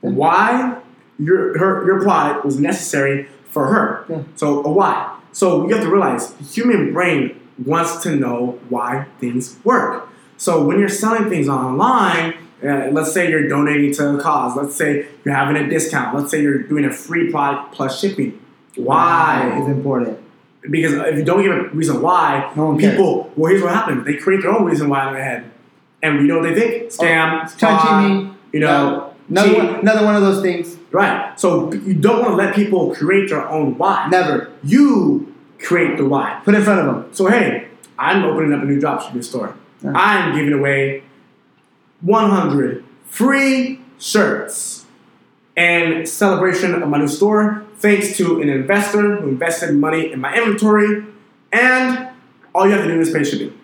[0.00, 0.80] Why
[1.18, 4.04] your her your product was necessary for her.
[4.08, 4.22] Yeah.
[4.36, 5.18] So a why.
[5.32, 10.08] So you have to realize the human brain wants to know why things work.
[10.36, 14.56] So when you're selling things online, uh, let's say you're donating to a cause.
[14.56, 16.16] Let's say you're having a discount.
[16.16, 18.40] Let's say you're doing a free product plus shipping.
[18.76, 19.58] Why?
[19.58, 20.18] It's important.
[20.70, 24.04] Because if you don't give a reason why, No people, well, here's what happens.
[24.06, 25.50] They create their own reason why in their head.
[26.02, 26.90] And you know what they think?
[26.92, 28.32] Scam, Oh, Try to cheat fraud, me.
[28.52, 30.76] You know, another one, another one of those things.
[30.92, 31.38] Right.
[31.38, 34.08] So you don't want to let people create their own why.
[34.10, 36.40] Never You create the why.
[36.44, 37.08] put it in front of them.
[37.12, 39.54] So hey, I'm opening up a new dropshipping store.
[39.82, 39.92] Yeah.
[39.94, 41.02] I'm giving away
[42.02, 44.85] 100 free shirts
[45.56, 50.36] in celebration of my new store, thanks to an investor who invested money in my
[50.36, 51.04] inventory,
[51.52, 52.08] and
[52.54, 53.58] all you have to do is pay shipping.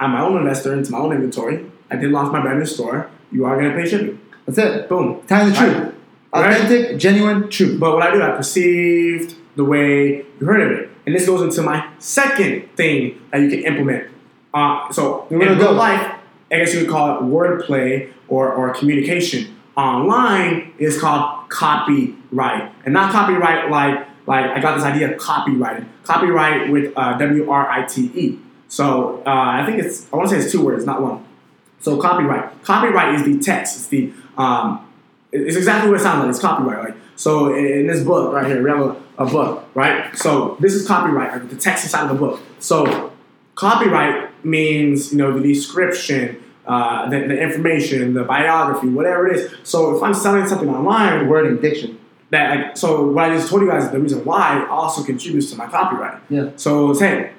[0.00, 1.68] I'm my own investor into my own inventory.
[1.90, 3.10] I did launch my brand new store.
[3.32, 4.20] You are going to pay shipping.
[4.46, 4.88] That's it.
[4.88, 5.22] Boom.
[5.26, 5.94] Telling the truth.
[6.32, 6.52] Right.
[6.52, 7.78] Authentic, genuine, true.
[7.78, 10.90] But what I do, I perceived the way you heard of it.
[11.06, 14.10] And this goes into my second thing that you can implement.
[14.52, 15.72] Uh, so in real go?
[15.72, 16.14] life,
[16.52, 19.57] I guess you would call it wordplay or, or communication.
[19.78, 22.72] Online is called copyright.
[22.84, 25.86] And not copyright like like I got this idea of copyrighted.
[26.04, 28.38] Copywrite with uh, W R I T E.
[28.68, 31.24] So uh, I think it's I want to say it's two words, not one.
[31.80, 32.62] So copyright.
[32.64, 33.76] Copyright is the text.
[33.76, 34.84] It's the um,
[35.32, 36.30] it's exactly what it sounds like.
[36.30, 36.90] It's copyright.
[36.90, 40.16] Like so, in, this book right here, we have a, a book, right?
[40.16, 42.40] So this is copyright, the text inside of the book.
[42.58, 43.12] So
[43.54, 49.54] copyright means you know the description, uh, the, the information, the biography, whatever it is.
[49.64, 51.98] So if I'm selling something online, Wording, diction.
[52.30, 55.50] that like so what I just told you guys is the reason why also contributes
[55.50, 56.20] to my copyright.
[56.28, 56.50] Yeah.
[56.56, 57.32] So it's hey,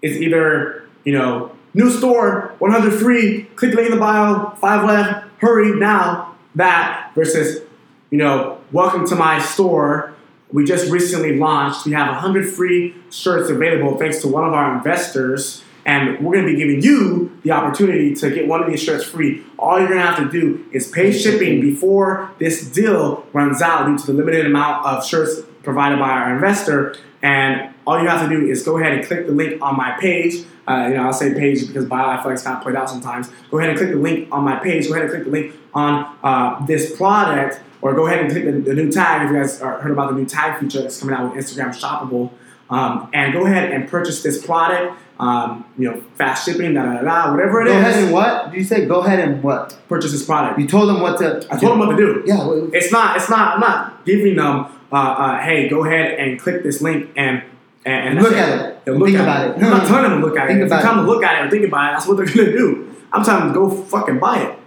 [0.00, 4.86] it's either you know new store 100 free, click the link in the bio, five
[4.86, 6.34] left, hurry now.
[6.54, 7.62] That versus
[8.10, 10.14] you know welcome to my store.
[10.50, 11.84] We just recently launched.
[11.84, 15.62] We have 100 free shirts available thanks to one of our investors.
[15.86, 19.04] And we're going to be giving you the opportunity to get one of these shirts
[19.04, 19.44] free.
[19.56, 23.86] All you're going to have to do is pay shipping before this deal runs out
[23.86, 26.96] due to the limited amount of shirts provided by our investor.
[27.22, 29.96] And all you have to do is go ahead and click the link on my
[30.00, 30.44] page.
[30.68, 32.74] Uh, you know, I'll say page because bio I feel like it's kind of played
[32.74, 33.30] out sometimes.
[33.50, 34.88] Go ahead and click the link on my page.
[34.88, 38.44] Go ahead and click the link on uh, this product, or go ahead and click
[38.44, 41.14] the, the new tag if you guys heard about the new tag feature that's coming
[41.14, 42.32] out with Instagram Shoppable.
[42.68, 45.00] Um, and go ahead and purchase this product.
[45.18, 47.76] Um, you know, fast shipping, da da da, whatever it Go is.
[47.78, 48.50] ahead and what?
[48.50, 49.78] Did you say go ahead and what?
[49.88, 50.58] purchase this product.
[50.60, 51.46] You told them what to.
[51.50, 52.22] I told them what to do.
[52.26, 52.68] Yeah.
[52.72, 53.16] It's not.
[53.16, 53.54] It's not.
[53.54, 54.66] I'm not giving them.
[54.92, 57.42] Uh, uh, hey, go ahead and click this link and
[57.86, 58.84] and, and Look at it.
[58.84, 59.56] They'll look Think at about it.
[59.56, 59.64] it.
[59.64, 60.62] I'm not telling them to look at Think it.
[60.64, 61.02] If about you come it.
[61.02, 62.94] to look at it or think about it, that's what they're gonna do.
[63.12, 64.58] I'm telling them to go fucking buy it.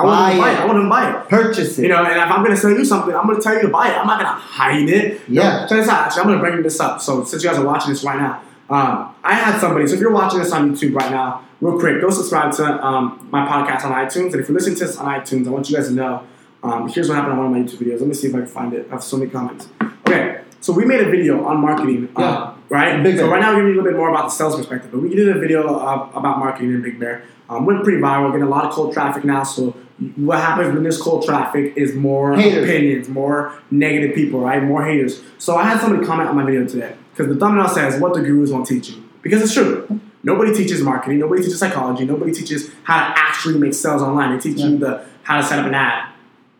[0.00, 0.58] I want to Buy it.
[0.60, 1.28] I want to buy it.
[1.28, 1.82] Purchase it.
[1.82, 3.88] You know, and if I'm gonna sell you something, I'm gonna tell you to buy
[3.90, 3.96] it.
[3.96, 5.20] I'm not gonna hide it.
[5.28, 5.66] Yeah.
[5.66, 6.06] check this out.
[6.06, 7.00] Actually, I'm gonna bring this up.
[7.00, 9.86] So since you guys are watching this right now, um, I had somebody.
[9.86, 13.28] So if you're watching this on YouTube right now, real quick, go subscribe to um,
[13.30, 14.32] my podcast on iTunes.
[14.32, 16.22] And if you're listening to this on iTunes, I want you guys to know.
[16.62, 18.00] Um, here's what happened on one of my YouTube videos.
[18.00, 18.86] Let me see if I can find it.
[18.90, 19.68] I have so many comments.
[20.06, 22.08] Okay, so we made a video on marketing.
[22.16, 22.54] uh, Yeah.
[22.68, 23.02] right.
[23.02, 23.30] Big so Bear.
[23.32, 24.90] right now, we're gonna give a little bit more about the sales perspective.
[24.92, 27.22] But we did a video uh, about marketing in Big Bear.
[27.48, 29.42] Um, went pretty viral, getting a lot of cold traffic now.
[29.42, 29.74] So
[30.16, 32.64] what happens when there's cold traffic is more Haters.
[32.64, 34.62] opinions, more negative people, right?
[34.62, 35.22] More haters.
[35.38, 38.20] So I had somebody comment on my video today because the thumbnail says what the
[38.20, 39.04] gurus won't teach you.
[39.22, 40.00] Because it's true.
[40.22, 41.18] Nobody teaches marketing.
[41.18, 42.04] Nobody teaches psychology.
[42.06, 44.36] Nobody teaches how to actually make sales online.
[44.36, 46.10] They teach you the how to set up an ad,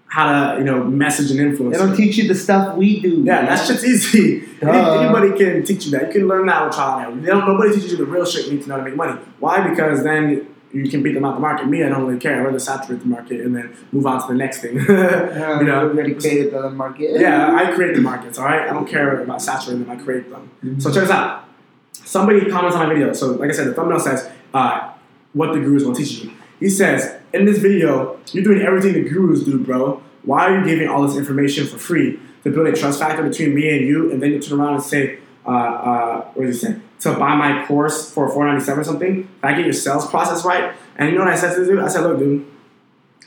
[0.06, 1.78] how to you know message and influence.
[1.78, 3.22] They don't teach you the stuff we do.
[3.22, 4.46] Yeah, that's just easy.
[4.60, 5.00] Duh.
[5.00, 6.08] Anybody can teach you that.
[6.08, 7.20] You can learn that with trial and error.
[7.20, 9.18] They don't, nobody teaches you the real shit you need to know to make money.
[9.38, 9.66] Why?
[9.66, 11.66] Because then you can beat them out the market.
[11.66, 12.40] Me, I don't really care.
[12.40, 14.76] I'd rather saturate the market and then move on to the next thing.
[14.80, 17.20] You know, we already created the market.
[17.20, 18.68] yeah, I create the markets, all right?
[18.68, 20.50] I don't care about saturating them, I create them.
[20.64, 20.80] Mm-hmm.
[20.80, 21.44] So check this out.
[21.92, 23.12] Somebody comments on my video.
[23.12, 24.92] So, like I said, the thumbnail says, uh,
[25.32, 26.32] what the gurus will teach you.
[26.58, 30.02] He says, in this video, you're doing everything the gurus do, bro.
[30.22, 33.54] Why are you giving all this information for free to build a trust factor between
[33.54, 34.12] me and you?
[34.12, 36.80] And then you turn around and say, uh, uh, what does he say?
[37.00, 39.20] To buy my course for four ninety seven or something.
[39.38, 40.72] If I get your sales process right.
[40.96, 41.78] And you know what I said to this dude?
[41.80, 42.46] I said, look, dude,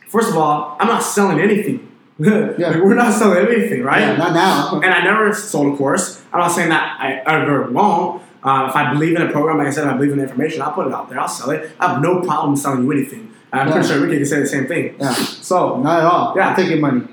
[0.10, 1.90] first of all, I'm not selling anything.
[2.20, 4.02] Like, we're not selling anything, right?
[4.02, 4.80] Yeah, not now.
[4.82, 6.24] and I never sold a course.
[6.32, 8.22] I'm not saying that I ever won't.
[8.44, 10.26] Uh, if I believe in a program, like I said, if I believe in the
[10.26, 11.20] information, I'll put it out there.
[11.20, 11.72] I'll sell it.
[11.80, 13.34] I have no problem selling you anything.
[13.52, 14.96] I'm pretty sure Ricky can say the same thing.
[15.00, 15.12] Yeah.
[15.14, 16.34] So, Not at all.
[16.36, 16.50] Yeah.
[16.50, 17.08] I'm taking money.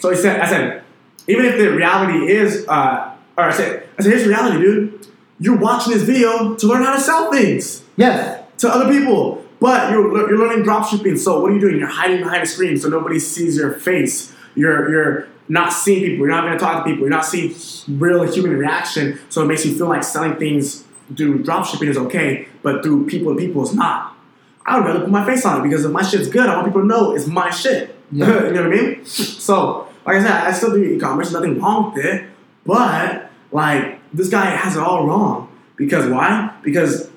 [0.00, 0.82] so he said, I said,
[1.28, 5.06] even if the reality is, uh, or I said, I said, here's reality, dude.
[5.40, 8.44] You're watching this video to learn how to sell things Yes.
[8.58, 9.44] to other people.
[9.58, 11.18] But you're, you're learning dropshipping.
[11.18, 11.78] So what are you doing?
[11.78, 14.34] You're hiding behind a screen so nobody sees your face.
[14.54, 16.26] You're you're not seeing people.
[16.26, 17.02] You're not going to talk to people.
[17.02, 17.54] You're not seeing
[18.00, 19.18] real human reaction.
[19.28, 20.84] So it makes you feel like selling things
[21.16, 24.16] through dropshipping is okay, but through people to people is not.
[24.64, 26.66] I would rather put my face on it because if my shit's good, I want
[26.68, 27.96] people to know it's my shit.
[28.12, 28.26] Yeah.
[28.46, 29.04] you know what I mean?
[29.04, 31.30] So, like I said, I still do e-commerce.
[31.30, 32.24] Nothing wrong with it,
[32.66, 36.54] but like this guy has it all wrong because why?
[36.62, 37.08] Because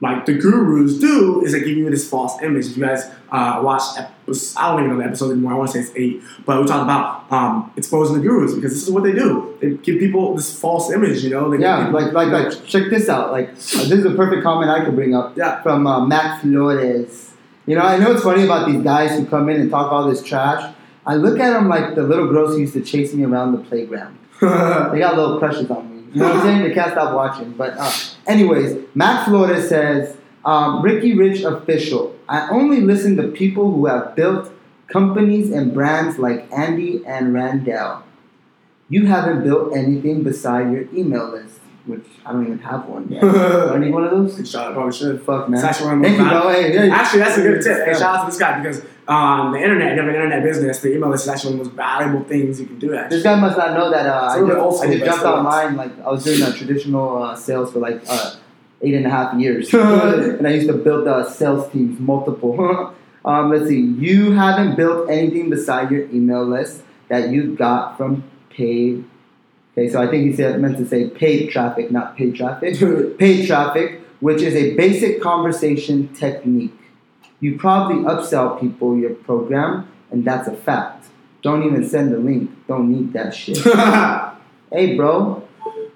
[0.00, 2.66] like the gurus do is they give you this false image.
[2.66, 4.08] If you guys uh, watch, I
[4.70, 5.52] don't even know the episode anymore.
[5.52, 8.72] I want to say it's eight, but we talked about um, exposing the gurus because
[8.72, 9.56] this is what they do.
[9.60, 11.22] They give people this false image.
[11.22, 11.50] You know?
[11.50, 13.30] They Yeah, people- like, like, like, check this out.
[13.30, 15.62] Like, uh, this is a perfect comment I could bring up Yeah.
[15.62, 17.30] from uh, Matt Flores.
[17.66, 20.10] You know, I know it's funny about these guys who come in and talk all
[20.10, 20.74] this trash.
[21.06, 23.58] I look at them like the little girls who used to chase me around the
[23.58, 24.18] playground.
[24.40, 25.91] They got little crushes on me.
[26.12, 26.62] You know what I'm saying?
[26.62, 27.52] They can't stop watching.
[27.52, 27.90] But, uh,
[28.26, 32.16] anyways, Matt Flores says, um, Ricky Rich official.
[32.28, 34.50] I only listen to people who have built
[34.88, 38.02] companies and brands like Andy and Randell.
[38.88, 43.20] You haven't built anything beside your email list, which I don't even have one yet.
[43.22, 44.48] Do I need one of those?
[44.48, 45.22] Shout out, probably should.
[45.22, 45.60] Fuck, man.
[45.60, 46.48] It's actually one of Thank you, bro.
[46.50, 46.90] Hey, hey.
[46.90, 47.86] Actually, that's a good tip.
[47.86, 50.80] Hey, shout out to this guy because um, the internet, you have an internet business,
[50.80, 52.94] the email list is actually one of the most valuable things you can do.
[52.94, 55.24] Actually, This guy must not know that uh, a I bit old I just jumped
[55.24, 55.76] online.
[55.76, 58.36] Like I was doing uh, traditional uh, sales for like uh,
[58.80, 62.94] eight and a half years, and I used to build uh, sales teams, multiple.
[63.24, 63.80] um, let's see.
[63.80, 69.04] You haven't built anything beside your email list that you got from paid.
[69.72, 72.78] Okay, so I think he said meant to say paid traffic, not paid traffic.
[73.18, 76.74] paid traffic, which is a basic conversation technique.
[77.42, 81.08] You probably upsell people your program, and that's a fact.
[81.42, 82.48] Don't even send the link.
[82.68, 83.58] Don't need that shit.
[84.72, 85.42] hey, bro.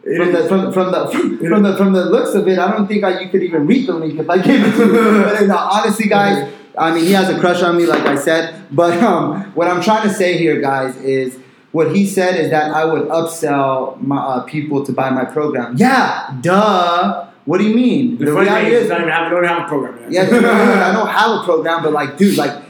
[0.03, 2.89] From the from, from the from, from the from the looks of it, I don't
[2.89, 5.23] think I, you could even read the link if I gave it to you.
[5.23, 8.67] But uh, honestly, guys, I mean, he has a crush on me, like I said.
[8.73, 11.39] But um, what I'm trying to say here, guys, is
[11.71, 15.77] what he said is that I would upsell my uh, people to buy my program.
[15.77, 17.29] Yeah, duh.
[17.47, 18.19] What do you mean?
[18.19, 20.13] the funny thing is, you don't even have, don't have a program yet.
[20.13, 22.63] Yeah, dude, I don't have a program, but like, dude, like,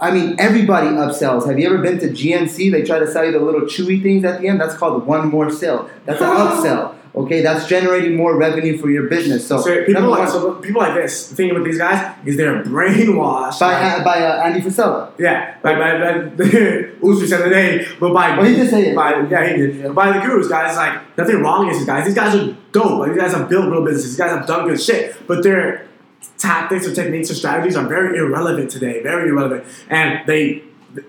[0.00, 1.46] I mean, everybody upsells.
[1.46, 2.72] Have you ever been to GNC?
[2.72, 4.60] They try to sell you the little chewy things at the end.
[4.60, 5.88] That's called one more sale.
[6.04, 6.96] That's an upsell.
[7.16, 9.46] Okay, that's generating more revenue for your business.
[9.46, 11.28] So, So people like one, so people like this.
[11.28, 13.60] The thing with these guys is they're brainwashed.
[13.60, 15.12] by like- by uh, Andy Frisella.
[15.16, 16.12] Yeah, by, by, by
[17.06, 18.96] Uzi said today, but by Oh, he did say it.
[18.96, 19.76] By, yeah, he did.
[19.76, 19.88] Yeah.
[19.90, 22.04] By the gurus, guys, like nothing wrong with these guys.
[22.04, 22.98] These guys are dope.
[22.98, 24.10] Like these guys have built real businesses.
[24.16, 25.86] These guys have done good shit, but their
[26.38, 29.02] tactics or techniques or strategies are very irrelevant today.
[29.04, 30.64] Very irrelevant, and they.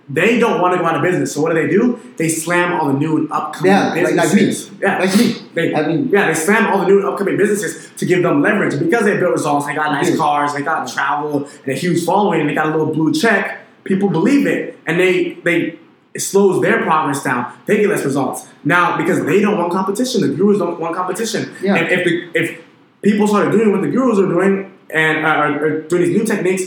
[0.10, 2.00] They don't want to go out of business, so what do they do?
[2.18, 4.54] They slam all the new and upcoming Yeah, like- like me.
[4.82, 5.36] yeah, Like me.
[5.54, 8.42] They, I mean- yeah, they slam all the new and upcoming businesses to give them
[8.42, 8.80] leverage.
[8.80, 10.18] Because they built results, they got nice Yeah.
[10.18, 13.60] cars, they got travel, and a huge following, and they got a little blue check.
[13.84, 15.78] People believe it, and they they
[16.14, 17.46] it slows their progress down.
[17.66, 20.22] They get less results now because they don't want competition.
[20.22, 21.50] The gurus don't want competition.
[21.62, 21.76] Yeah.
[21.76, 22.62] And if the if
[23.02, 26.24] people started doing what the gurus are doing and uh, are, are doing these new
[26.26, 26.64] techniques,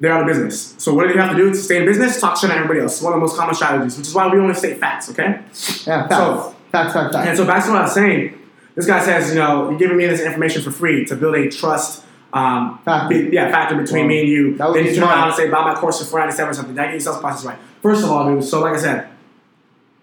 [0.00, 0.74] they're out of business.
[0.78, 2.20] So what do you have to do to stay in business?
[2.20, 3.00] Talk shit to everybody else.
[3.00, 5.10] One of the most common strategies, which is why we only state facts.
[5.10, 5.40] Okay.
[5.86, 6.16] Yeah, facts.
[6.16, 7.28] So- facts, facts, facts.
[7.28, 8.38] And so back to what I was saying,
[8.74, 11.48] this guy says, you know, you're giving me this information for free to build a
[11.48, 12.04] trust,
[12.34, 13.08] um, Factor.
[13.08, 14.54] be- yeah, factor between me and you.
[14.58, 16.74] Then you turn around and say, buy my course for 497 or something.
[16.74, 17.58] That gets your sales process right.
[17.80, 19.08] First of all, dude, so like I said,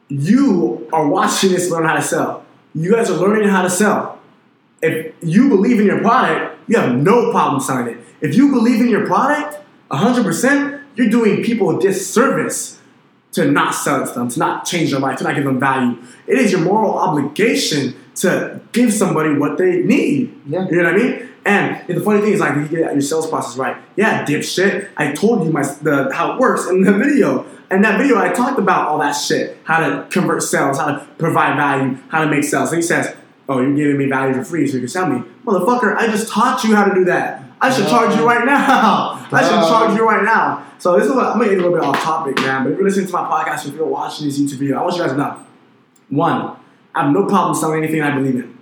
[0.10, 2.46] you are watching this learn how to sell.
[2.76, 4.20] You guys are learning how to sell.
[4.82, 7.98] If you believe in your product, you have no problem selling it.
[8.22, 9.60] If you believe in your product,
[9.94, 12.80] 100%, you're doing people a disservice
[13.34, 15.60] to not sell it to them, to not change their life, to not give them
[15.60, 15.98] value.
[16.28, 20.40] It is your moral obligation to give somebody what they need.
[20.48, 20.68] Yeah.
[20.70, 21.30] You know what I mean?
[21.46, 23.76] And the funny thing is, like, you get your sales process right.
[23.96, 24.88] Yeah, dipshit.
[24.96, 27.46] I told you my the how it works in the video.
[27.70, 31.08] In that video, I talked about all that shit: how to convert sales, how to
[31.18, 32.72] provide value, how to make sales.
[32.72, 33.14] And he says,
[33.50, 35.98] "Oh, you're giving me value for free, so you can sell me, motherfucker.
[35.98, 37.43] I just taught you how to do that.
[37.64, 39.26] I should charge you right now.
[39.32, 41.78] I should charge you right now." So this is what I'm gonna get a little
[41.78, 42.64] bit off topic, man.
[42.64, 44.96] But if you're listening to my podcast, if you're watching this YouTube video, I want
[44.96, 45.46] you guys to know:
[46.10, 46.58] one,
[46.94, 48.54] I have no problem selling anything I believe in.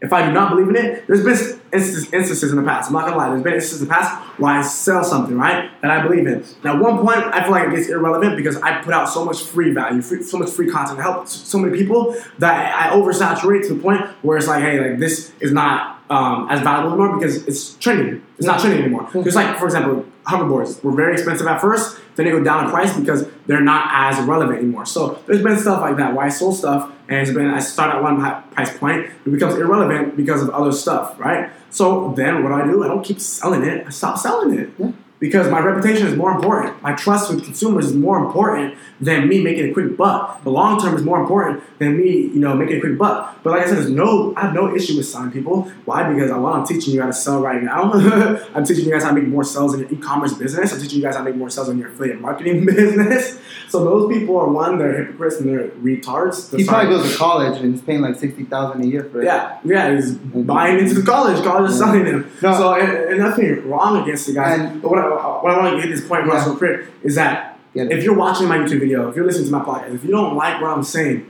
[0.00, 1.32] If I do not believe in it, there's been
[1.72, 2.88] instances, instances in the past.
[2.88, 3.30] I'm not gonna lie.
[3.30, 6.44] There's been instances in the past where I sell something, right, that I believe in.
[6.62, 9.24] Now, at one point, I feel like it gets irrelevant because I put out so
[9.24, 12.94] much free value, free, so much free content, to help so many people that I
[12.94, 16.92] oversaturate to the point where it's like, hey, like this is not um, as valuable
[16.92, 18.24] anymore because it's trending.
[18.38, 19.08] It's not trending anymore.
[19.12, 22.70] Just like, for example, hoverboards were very expensive at first, then they go down in
[22.70, 24.86] price because they're not as relevant anymore.
[24.86, 27.94] So there's been stuff like that where I sold stuff and it's been I start
[27.94, 28.20] at one
[28.52, 31.50] price point, it becomes irrelevant because of other stuff, right?
[31.70, 32.84] So then what do I do?
[32.84, 33.86] I don't keep selling it.
[33.86, 34.70] I stop selling it.
[34.78, 34.92] Yeah.
[35.18, 36.82] Because my reputation is more important.
[36.82, 40.42] My trust with consumers is more important than me making a quick buck.
[40.44, 43.38] The long term is more important than me, you know, making a quick buck.
[43.42, 45.62] But like I said, there's no, I have no issue with selling people.
[45.84, 46.12] Why?
[46.12, 47.92] Because while I'm teaching you how to sell right now,
[48.54, 50.72] I'm teaching you guys how to make more sales in your e-commerce business.
[50.72, 53.38] I'm teaching you guys how to make more sales in your affiliate marketing business.
[53.68, 56.50] So those people are one, they're hypocrites and they're retards.
[56.50, 59.20] They're He probably goes to college and he's paying like sixty thousand a year for
[59.22, 59.24] it.
[59.24, 61.42] Yeah, yeah, he's buying into the college.
[61.42, 62.30] College is selling him.
[62.42, 62.52] No.
[62.54, 64.60] So, and, and nothing wrong against the guys.
[64.60, 66.50] And- but what I, Uh, what I want to get this point across Yeah.
[66.50, 67.90] real quick is that it.
[67.92, 70.34] if you're watching my YouTube video, if you're listening to my podcast, if you don't
[70.36, 71.26] like what I'm saying,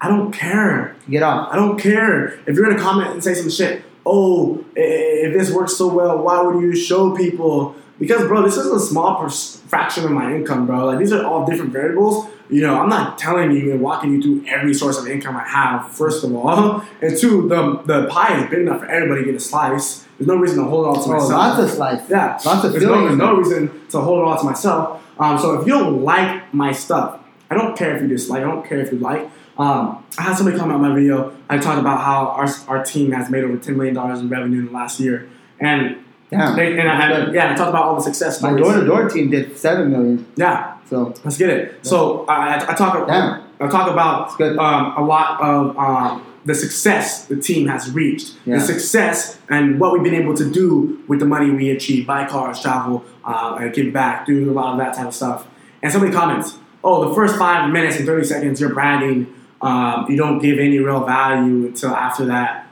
[0.00, 0.96] I don't care.
[1.08, 1.48] Get off.
[1.52, 2.34] I don't care.
[2.46, 6.42] If you're gonna comment and say some shit, oh, if this works so well, why
[6.42, 7.74] would you show people?
[7.98, 10.84] Because, bro, this is a small pers- fraction of my income, bro.
[10.86, 12.26] Like these are all different variables.
[12.50, 15.44] You know, I'm not telling you and walking you through every source of income I
[15.48, 15.90] have.
[15.92, 19.34] First of all, and two, the the pie is big enough for everybody to get
[19.36, 20.03] a slice.
[20.24, 21.30] There's no reason to hold it all to Oh, myself.
[21.58, 22.02] lots of life.
[22.08, 25.02] Yeah, Lots of there's no, filling there's in no reason to hold on to myself.
[25.18, 27.20] Um, so if you don't like my stuff,
[27.50, 28.40] I don't care if you dislike.
[28.42, 29.28] I don't care if you like.
[29.58, 31.32] Um, I had somebody comment on my video.
[31.48, 34.60] I talked about how our, our team has made over ten million dollars in revenue
[34.60, 35.28] in the last year,
[35.60, 35.98] and
[36.30, 36.56] Damn.
[36.56, 39.08] they, and I had, yeah, I talked about all the success My door to door
[39.08, 40.26] team did seven million.
[40.36, 41.86] Yeah, So let's get it.
[41.86, 43.06] So I, I, I talk.
[43.06, 43.42] Damn.
[43.60, 44.58] I talk about good.
[44.58, 48.56] um, a lot of um, the success the team has reached, Yeah.
[48.56, 52.26] the success and what we've been able to do with the money we achieve, buy
[52.26, 55.46] cars, travel, uh, and give back, do a lot of that type of stuff.
[55.82, 59.26] And somebody comments, "Oh, the first five minutes and thirty seconds you're bragging,
[59.62, 62.66] um, you don't give any real value until after that."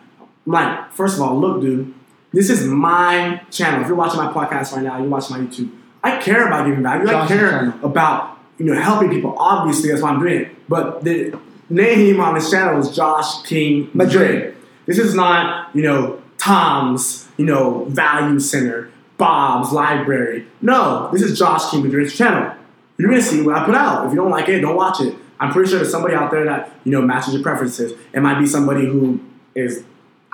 [0.47, 1.95] I'm like, first of all, look, dude,
[2.33, 3.81] this is my channel.
[3.83, 5.70] If you're watching my podcast right now, you're watching my YouTube.
[6.03, 7.09] I care about giving value.
[7.09, 9.35] I care about you know helping people.
[9.39, 10.68] Obviously, that's why I'm doing it.
[10.68, 11.35] But the
[11.73, 14.55] name him on this channel is Josh King Madrid.
[14.87, 20.47] This is not you know Tom's you know Value Center, Bob's Library.
[20.61, 22.55] No, this is Josh King Madrid's channel.
[22.99, 24.07] You're gonna see what I put out.
[24.07, 25.14] If you don't like it, don't watch it.
[25.41, 27.93] I'm pretty sure there's somebody out there that you know matches your preferences.
[28.12, 29.20] It might be somebody who
[29.55, 29.85] is.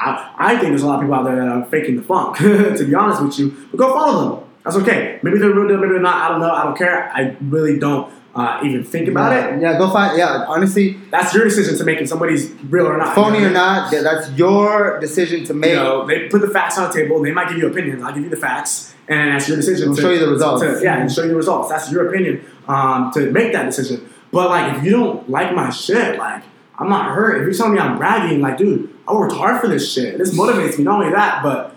[0.00, 2.36] I, I think there's a lot of people out there that are faking the funk.
[2.38, 4.48] to be honest with you, but go follow them.
[4.64, 5.18] That's okay.
[5.22, 6.22] Maybe they're real deal, maybe they're not.
[6.22, 6.50] I don't know.
[6.50, 7.10] I don't care.
[7.12, 9.60] I really don't uh, even think about yeah, it.
[9.62, 10.16] yeah, go find.
[10.16, 13.14] Yeah, honestly, That's your decision to make if somebody's real or not.
[13.14, 13.50] phony You know?
[13.50, 15.70] or not, that- that's your decision to make.
[15.70, 17.20] You know, they put the facts on the table.
[17.22, 18.02] They might give you opinions.
[18.02, 19.88] I'll give you the facts, and that's your decision.
[19.88, 20.62] We'll to, show you the results.
[20.62, 21.68] to- yeah, and show you the results.
[21.68, 24.08] That's your opinion um, to make that decision.
[24.30, 26.44] But like, if you don't like my shit, like,
[26.78, 27.38] I'm not hurt.
[27.38, 30.16] If you're telling me I'm bragging, like, dude, I worked hard for this shit.
[30.18, 30.84] This motivates me.
[30.84, 31.74] Not only that, but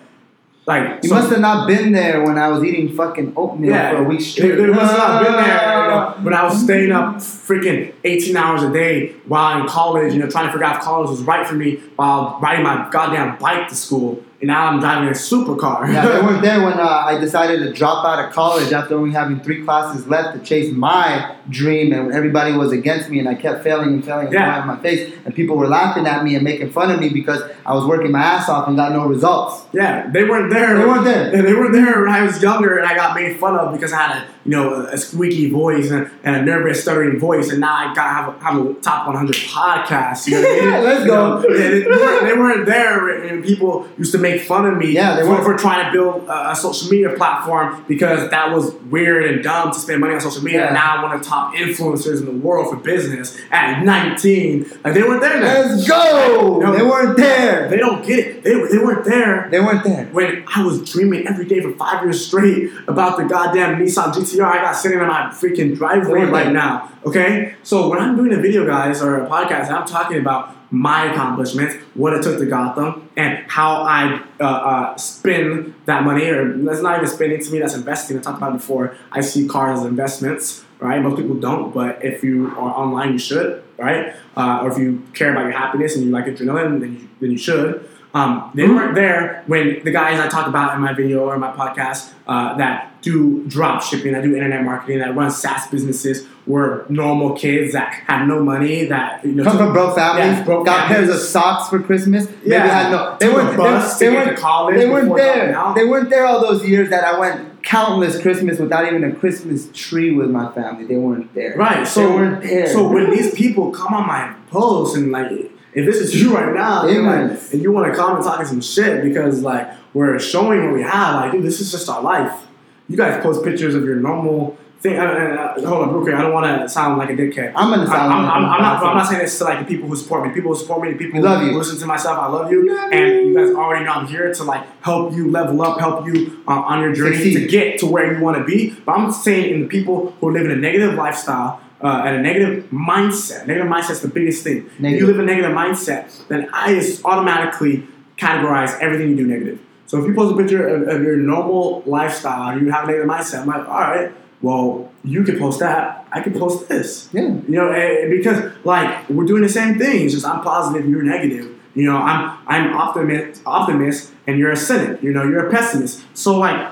[0.65, 3.91] like, You so- must have not been there when I was eating fucking oatmeal yeah,
[3.91, 4.55] for a week straight.
[4.55, 6.19] they must not been there, you know, ah.
[6.21, 10.29] when I was staying up freaking 18 hours a day while in college, you know,
[10.29, 13.67] trying to figure out if college was right for me while riding my goddamn bike
[13.69, 14.23] to school.
[14.41, 15.93] And now I'm driving a supercar.
[15.93, 19.11] Yeah, they weren't there when uh, I decided to drop out of college after only
[19.11, 23.35] having three classes left to chase my dream, and everybody was against me, and I
[23.35, 24.53] kept failing and failing and Yeah.
[24.63, 27.43] failing my face, and people were laughing at me and making fun of me because
[27.67, 29.63] I was working my ass off and got no results.
[29.73, 30.75] Yeah, they weren't there.
[30.75, 31.35] They weren't there.
[31.35, 33.93] Yeah, They weren't there when I was younger, and I got made fun of because
[33.93, 37.59] I had a you know a squeaky voice and, and a nervous, stuttering voice, and
[37.59, 40.25] now I got have a, have a top 100 podcast.
[40.27, 40.83] You know what I mean?
[40.83, 41.39] Let's You go.
[41.41, 44.91] know, they, they weren't, they weren't there, and people used to make fun of me
[44.91, 45.43] Yeah, they for, weren't.
[45.43, 49.71] for trying to build a, a social media platform because that was weird and dumb
[49.71, 50.61] to spend money on social media.
[50.61, 50.65] Yeah.
[50.67, 54.69] And now I'm one of the top influencers in the world for business at 19.
[54.83, 55.41] Like they weren't there.
[55.41, 56.59] Let's go!
[56.61, 56.71] No.
[56.75, 57.67] They weren't there.
[57.69, 58.43] They don't get it.
[58.43, 60.05] They, they weren't there They weren't there.
[60.07, 64.43] when I was dreaming every day for five years straight about the goddamn Nissan GTR
[64.43, 66.91] I got sitting in my freaking driveway right now.
[67.05, 67.55] Okay?
[67.63, 71.11] So when I'm doing a video, guys, or a podcast, and I'm talking about my
[71.11, 76.25] accomplishments, what it took to got them, and how I uh, uh, spend that money,
[76.25, 78.17] or that's not even spending to me, that's investing.
[78.17, 78.95] I talked about before.
[79.11, 81.01] I see cars as investments, right?
[81.01, 84.15] Most people don't, but if you are online, you should, right?
[84.37, 87.31] Uh, or if you care about your happiness and you like adrenaline, then you, then
[87.31, 87.87] you should.
[88.13, 91.51] Um, they weren't there when the guys I talk about in my video or my
[91.51, 96.85] podcast uh, that do drop shipping, that do internet marketing, that run SaaS businesses were
[96.89, 100.65] normal kids that had no money, that you know Come from broke families, Yeah, broke
[100.65, 102.27] got pairs of socks for Christmas.
[102.27, 102.67] Maybe Yeah.
[102.67, 103.15] had no.
[103.19, 103.51] They weren't.
[103.51, 105.73] they, to they get weren't to college They weren't there.
[105.75, 109.69] They weren't there all those years that I went countless Christmas without even a Christmas
[109.73, 110.85] tree with my family.
[110.85, 111.55] They weren't there.
[111.55, 111.87] Right.
[111.87, 112.67] So they weren't there.
[112.67, 116.53] So when these people come on my post and like, if this is you right
[116.53, 120.73] now, like, and you want to comment talking some shit because like we're showing what
[120.73, 122.47] we have, like, dude, this is just our life.
[122.87, 124.99] You guys post pictures of your normal thing.
[124.99, 126.15] Uh, uh, hold on, real quick.
[126.15, 127.53] I don't want to sound like a dickhead.
[127.55, 128.83] I'm gonna sound I'm, like I'm, a I'm not.
[128.83, 130.33] I'm not saying this to like the people who support me.
[130.33, 130.91] People who support me.
[130.91, 131.57] The people We love who you.
[131.57, 132.17] listen to myself.
[132.17, 132.67] I love you.
[132.73, 133.27] Love and you.
[133.27, 136.51] you guys already know I'm here to like help you level up, help you uh,
[136.51, 137.33] on your journey Succeed.
[137.35, 138.71] to get to where you want to be.
[138.71, 141.60] But I'm saying in the people who live in a negative lifestyle.
[141.83, 143.47] Uh, and a negative mindset.
[143.47, 144.69] Negative mindset is the biggest thing.
[144.79, 149.59] If you live a negative mindset, then I just automatically categorize everything you do negative.
[149.87, 152.87] So if you post a picture of, of your normal lifestyle and you have a
[152.87, 154.11] negative mindset, I'm like, all right,
[154.41, 156.07] well, you can post that.
[156.11, 157.09] I can post this.
[157.11, 157.23] Yeah.
[157.23, 160.05] You know, eh, because like we're doing the same thing.
[160.05, 161.55] It's just I'm positive, you're negative.
[161.73, 165.01] You know, I'm I'm optimist, optimist, and you're a cynic.
[165.01, 166.03] You know, you're a pessimist.
[166.13, 166.71] So like,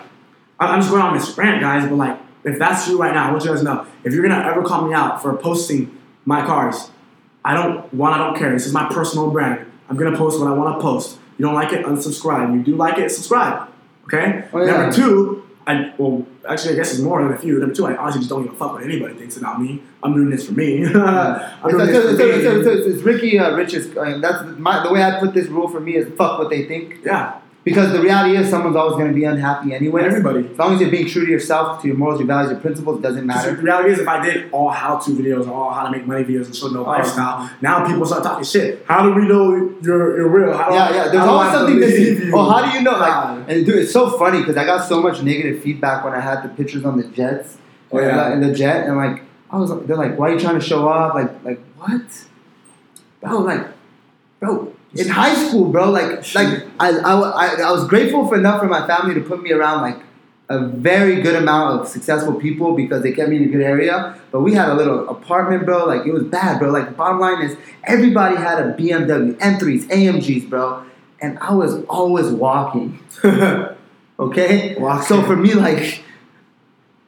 [0.60, 1.88] I'm just going on this rant, guys.
[1.88, 4.28] But like, if that's you right now, I want you guys to know if you're
[4.28, 6.92] gonna ever call me out for posting my cars,
[7.44, 8.52] I don't one, I don't care.
[8.52, 9.66] This is my personal brand.
[9.90, 11.18] I'm gonna post what I want to post.
[11.38, 12.54] You don't like it, unsubscribe.
[12.54, 13.70] You do like it, subscribe.
[14.06, 14.44] Okay.
[14.52, 14.72] Oh, yeah.
[14.72, 17.60] Number two, I well, actually, I guess it's more than a few.
[17.60, 19.82] Number two, I honestly just don't give a fuck what anybody thinks about me.
[20.02, 20.82] I'm doing this for me.
[20.84, 22.72] It's, doing it's, this it's, for it's, it's, me.
[22.72, 23.96] it's, it's Ricky uh, Rich's.
[23.96, 26.66] Uh, that's my the way I put this rule for me is fuck what they
[26.66, 27.00] think.
[27.06, 27.40] Yeah.
[27.70, 30.04] Because the reality is, someone's always going to be unhappy anyway.
[30.04, 30.48] Everybody.
[30.48, 33.00] As long as you're being true to yourself, to your morals, your values, your principles,
[33.00, 33.56] it doesn't matter.
[33.56, 36.24] The reality is, if I did all how-to videos or all how to make money
[36.24, 36.90] videos and show no oh.
[36.90, 38.86] lifestyle, now people start talking shit.
[38.88, 40.58] How do we know you're you're real?
[40.58, 41.08] How do Yeah, yeah.
[41.10, 42.28] There's always something missing.
[42.28, 42.36] you?
[42.36, 42.98] Oh, how do you know?
[42.98, 46.20] Like, and dude, it's so funny because I got so much negative feedback when I
[46.20, 47.58] had the pictures on the jets.
[47.92, 48.26] Oh, yeah.
[48.28, 50.66] Uh, in the jet, and like, I was, they're like, "Why are you trying to
[50.66, 52.26] show off?" Like, like what?
[53.22, 53.68] Bro, like,
[54.40, 58.60] bro, in high school, bro, like, like I, I, I, I was grateful for enough
[58.60, 60.02] for my family to put me around like
[60.50, 64.20] a very good amount of successful people because they kept me in a good area.
[64.32, 65.86] But we had a little apartment, bro.
[65.86, 66.72] Like it was bad, bro.
[66.72, 70.84] Like the bottom line is everybody had a BMW, M3s, AMGs, bro.
[71.22, 73.00] And I was always walking.
[74.20, 74.76] Okay?
[74.78, 75.06] Walking.
[75.06, 76.04] So for me, like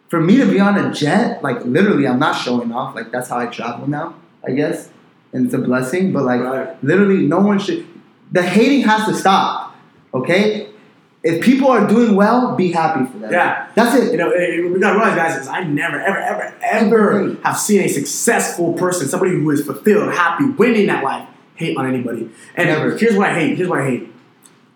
[0.08, 2.96] for me to be on a jet, like literally I'm not showing off.
[2.96, 4.16] Like that's how I travel now,
[4.48, 4.90] I guess.
[5.34, 6.12] And it's a blessing.
[6.12, 6.84] But like Right.
[6.84, 7.86] literally no one should
[8.32, 9.76] the hating has to stop.
[10.14, 10.68] Okay?
[11.24, 13.32] If people are doing well, be happy for them.
[13.32, 13.68] Yeah.
[13.76, 14.12] That's it.
[14.12, 17.82] You know, eh, we gotta realize, guys, is I never, ever, ever, ever have seen
[17.82, 22.28] a successful person, somebody who is fulfilled, happy, winning that life, hate on anybody.
[22.56, 22.98] And Never.
[22.98, 23.56] here's what I hate.
[23.58, 24.14] Here's what I hate.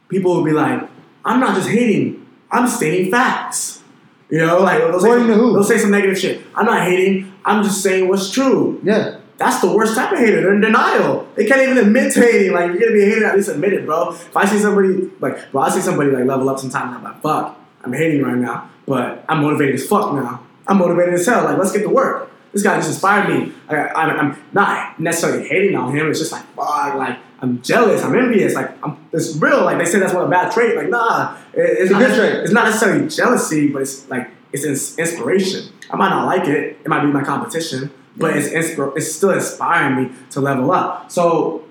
[0.07, 0.87] People will be like,
[1.23, 2.23] "I'm not just hating.
[2.51, 3.81] I'm stating facts."
[4.29, 6.41] You know, like they'll say, they'll say some negative shit.
[6.53, 7.31] I'm not hating.
[7.43, 8.79] I'm just saying what's true.
[8.83, 9.14] Yeah.
[9.37, 10.41] That's the worst type of hater.
[10.41, 11.27] They're in denial.
[11.35, 12.53] They can't even admit to hating.
[12.53, 14.11] Like, you're gonna be a hater, at least admit it, bro.
[14.11, 17.21] If I see somebody, like, well, I see somebody like level up sometimes, I'm like,
[17.21, 20.41] fuck, I'm hating right now, but I'm motivated as fuck now.
[20.67, 21.43] I'm motivated as hell.
[21.43, 22.31] Like, let's get to work.
[22.53, 23.51] This guy just inspired me.
[23.67, 26.09] I, I, I'm not necessarily hating on him.
[26.09, 28.01] It's just like, fuck, like, I'm jealous.
[28.01, 28.55] I'm envious.
[28.55, 29.65] Like, I'm, it's real.
[29.65, 30.77] Like, they say that's one a bad trait.
[30.77, 32.33] Like, nah, it- it's, It's a good trait.
[32.43, 35.73] It's not necessarily jealousy, but it's like it's ins- inspiration.
[35.91, 36.77] I might not like it.
[36.83, 41.11] It might be my competition, but it's inspir- it's still inspiring me to level up.
[41.11, 41.63] So,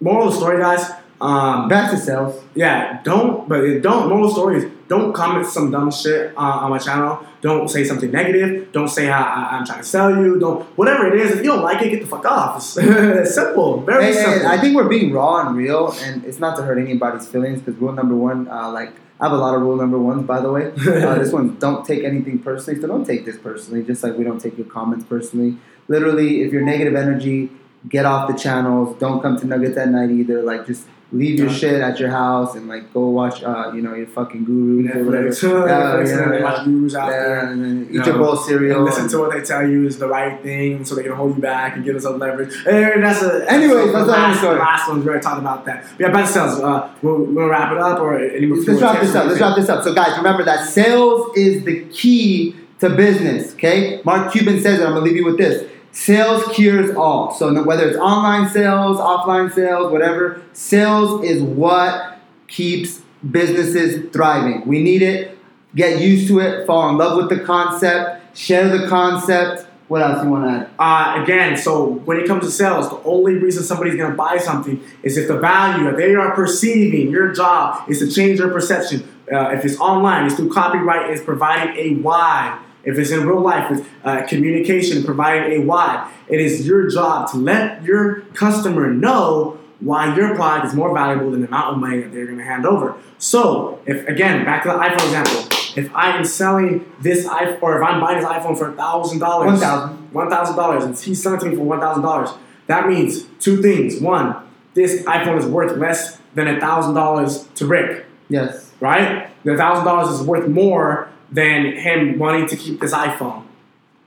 [0.00, 0.90] moral of the story, guys.
[1.18, 2.42] Um, Back to sales.
[2.54, 3.48] yeah, don't.
[3.48, 4.08] But don't.
[4.10, 7.24] Moral story is don't comment some dumb shit uh, on my channel.
[7.40, 8.70] Don't say something negative.
[8.72, 10.38] Don't say how I, I'm trying to sell you.
[10.38, 11.30] Don't whatever it is.
[11.30, 12.56] If you don't like it, get the fuck off.
[12.58, 13.80] It's, it's simple.
[13.80, 14.46] Very simple.
[14.46, 17.80] I think we're being raw and real, and it's not to hurt anybody's feelings because
[17.80, 20.52] rule number one, uh, like I have a lot of rule number ones, by the
[20.52, 20.72] way.
[21.06, 23.82] Uh, this one, don't take anything personally, so don't take this personally.
[23.82, 25.56] Just like we don't take your comments personally.
[25.88, 27.50] Literally, if you're negative energy,
[27.88, 28.98] get off the channels.
[28.98, 30.42] Don't come to Nuggets at night either.
[30.42, 33.94] Like just leave your shit at your house and like go watch, uh, you know,
[33.94, 35.28] your fucking gurus or whatever.
[35.30, 35.42] Netflix.
[35.42, 36.42] Yeah, yeah, yeah.
[36.44, 37.46] watch gurus out there.
[37.48, 38.76] and then eat You your bowl of cereal.
[38.78, 41.36] And listen to what they tell you is the right thing, so they can hold
[41.36, 42.54] you back and give us some leverage.
[42.66, 44.58] And that's a Anyways, that's the last, story.
[44.58, 45.00] last one.
[45.00, 45.86] We already talked about that.
[45.98, 46.60] Yeah, better sales.
[46.60, 48.58] Uh, we'll, we'll wrap it up, or any more.
[48.58, 49.26] Let's wrap this up.
[49.26, 49.84] Let's wrap this up.
[49.84, 53.54] So, guys, remember that sales is the key to business.
[53.54, 54.84] Okay, Mark Cuban says it.
[54.84, 57.32] I'm gonna leave you with this: sales cures all.
[57.32, 62.18] So, whether it's online sales, offline sales, whatever, sales is what
[62.48, 64.66] keeps businesses thriving.
[64.66, 65.38] We need it.
[65.74, 66.66] Get used to it.
[66.66, 68.36] Fall in love with the concept.
[68.36, 69.66] Share the concept.
[69.88, 71.18] What else you want to add?
[71.18, 74.36] Uh, again, so when it comes to sales, the only reason somebody's going to buy
[74.36, 78.50] something is if the value that they are perceiving, your job is to change their
[78.50, 79.08] perception.
[79.32, 82.60] Uh, if it's online, it's through copywrite, it's providing a why.
[82.86, 86.10] If it's in real life, it's uh, communication, providing a why.
[86.28, 91.32] It is your job to let your customer know why your product is more valuable
[91.32, 92.96] than the amount of money that they're going to hand over.
[93.18, 97.76] So, if again, back to the iPhone example, if I am selling this iPhone, or
[97.76, 100.12] if I'm buying this iPhone for thousand dollars, 1,000.
[100.14, 102.30] one thousand dollars, and he's selling to me for one thousand dollars.
[102.68, 104.00] That means two things.
[104.00, 104.34] One,
[104.74, 108.70] this iPhone is worth less than a thousand dollars to Rick, Yes.
[108.80, 109.28] right?
[109.44, 113.44] The thousand dollars is worth more than him wanting to keep this iPhone.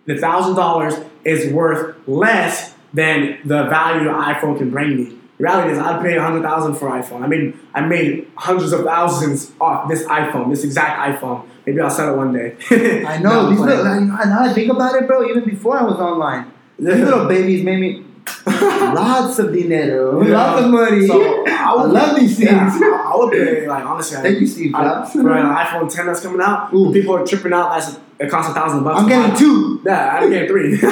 [0.06, 5.04] The thousand dollars is worth less than the value the iPhone can bring me.
[5.38, 7.22] The reality is, I'd pay a hundred thousand for iPhone.
[7.22, 11.48] I mean, I made hundreds of thousands off this iPhone, this exact iPhone.
[11.66, 12.58] Maybe I'll sell it one day.
[13.06, 13.50] I know.
[13.50, 15.30] These little, now I think about it, bro.
[15.30, 18.06] Even before I was online, these little babies made me
[18.48, 20.34] lots of dinero, Yeah.
[20.38, 21.08] lots of money.
[21.08, 22.50] So, I, love these things.
[22.50, 24.18] Yeah, I, I would pay like honestly.
[24.18, 25.12] I- Thank you, Steve Jobs.
[25.14, 26.92] For an iPhone 10 that's coming out, Ooh.
[26.92, 27.70] people are tripping out.
[27.80, 29.02] That's it costs a thousand bucks.
[29.02, 29.82] I'm getting two.
[29.86, 30.80] Yeah, I'm getting three.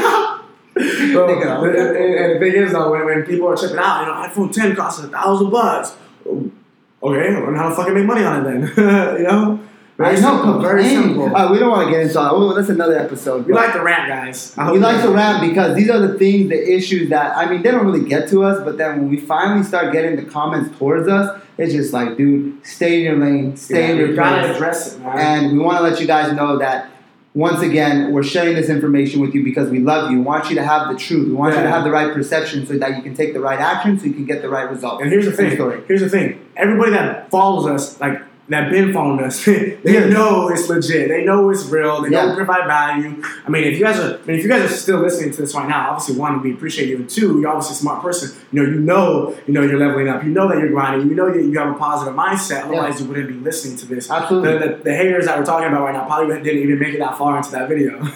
[0.77, 0.83] So,
[1.27, 1.67] Nigga.
[1.69, 1.75] and-
[2.15, 4.75] and the thing is though, when, when people are tripping out, you know, iPhone 10
[4.75, 5.95] costs a thousand bucks.
[6.27, 9.17] Okay, learn how to fucking make money on it then.
[9.17, 9.59] you know,
[9.99, 10.59] I very know, simple.
[10.61, 11.23] Very simple.
[11.23, 12.31] All right, we don't want to get into that.
[12.31, 13.47] Oh, that's another episode.
[13.47, 14.53] we like to rant, guys.
[14.57, 17.35] I hope we like you- to rant because these are the things, the issues that
[17.35, 18.63] I mean, they don't really get to us.
[18.63, 22.63] But then when we finally start getting the comments towards us, it's just like, dude,
[22.65, 25.17] stay in your lane, stay Yeah, in your we gotta address it, man.
[25.17, 26.91] And we want to let you guys know that
[27.33, 30.17] once again, we're sharing this information with you because we love you.
[30.17, 31.27] We want you to have the truth.
[31.27, 33.59] We want you to have the right perception so that you can take the right
[33.59, 35.01] action so you can get the right result.
[35.01, 35.53] And here's the thing.
[35.55, 35.81] story.
[35.87, 36.39] Here's the thing.
[36.55, 38.19] Everybody that follows us, like
[38.49, 41.09] that been following us, they know it's legit.
[41.09, 42.01] They know it's real.
[42.01, 42.29] They know Yeah.
[42.29, 43.21] we provide value.
[43.45, 45.41] I mean, if you guys are, I mean, if you guys are still listening to
[45.41, 48.39] this right now, obviously one, we appreciate you, and two, you're obviously a smart person.
[48.53, 50.23] You know, you know, you know, you're leveling up.
[50.23, 51.09] You know that you're grinding.
[51.09, 52.63] You know that you have a positive mindset.
[52.63, 54.09] Otherwise, you wouldn't be listening to this.
[54.09, 54.53] Absolutely.
[54.59, 56.99] The, the, the haters that we're talking about right now probably didn't even make it
[56.99, 57.99] that far into that video.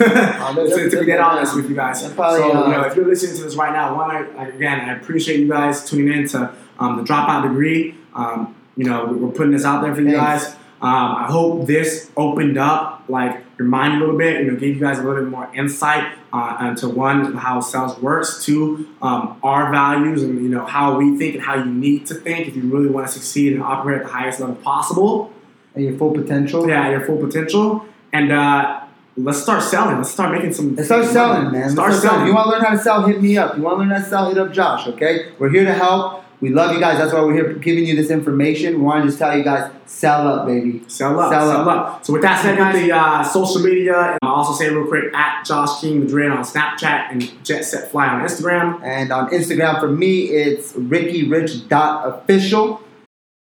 [0.44, 2.02] Oh, they're- to, to be they're- honest with you guys.
[2.14, 4.90] probably, so, uh, you know, if you're listening to this right now, one, I- again,
[4.90, 7.96] I appreciate you guys tuning in to um, the Dropout Degree.
[8.16, 10.46] Um, you know, we- we're putting this out there for you Thanks.
[10.46, 10.56] guys.
[10.84, 14.42] Um, I hope this opened up like your mind a little bit.
[14.44, 18.00] You know, gave you guys a little bit more insight uh, into one how sales
[18.00, 22.08] works, two um, our values and you know how we think and how you need
[22.08, 25.32] to think if you really want to succeed and operate at the highest level possible.
[25.76, 26.68] And your full potential.
[26.68, 27.86] Yeah, your full potential.
[28.12, 28.82] And uh,
[29.18, 29.98] let's start selling.
[29.98, 30.76] Let's start making some.
[30.76, 31.62] Let's start selling, man.
[31.62, 32.26] Let's Start selling.
[32.28, 33.06] You want to learn how to sell?
[33.06, 33.56] Hit me up.
[33.56, 34.30] You want to learn how to sell?
[34.30, 34.88] Hit up Josh.
[34.88, 36.21] Okay, we're here to help.
[36.42, 36.98] We love you guys.
[36.98, 38.80] That's why we're here giving you this information.
[38.80, 40.82] We want to just tell you guys, sell up, baby.
[40.88, 41.96] Sell up, Sell sell, up.
[41.98, 42.06] up.
[42.06, 45.14] So with that said, guys, the uh, social media, and I'll also say real quick
[45.14, 48.82] at Josh King Madrid on Snapchat and Jet Set Fly on Instagram.
[48.84, 52.82] And on Instagram, for me, it's rickyrich.official.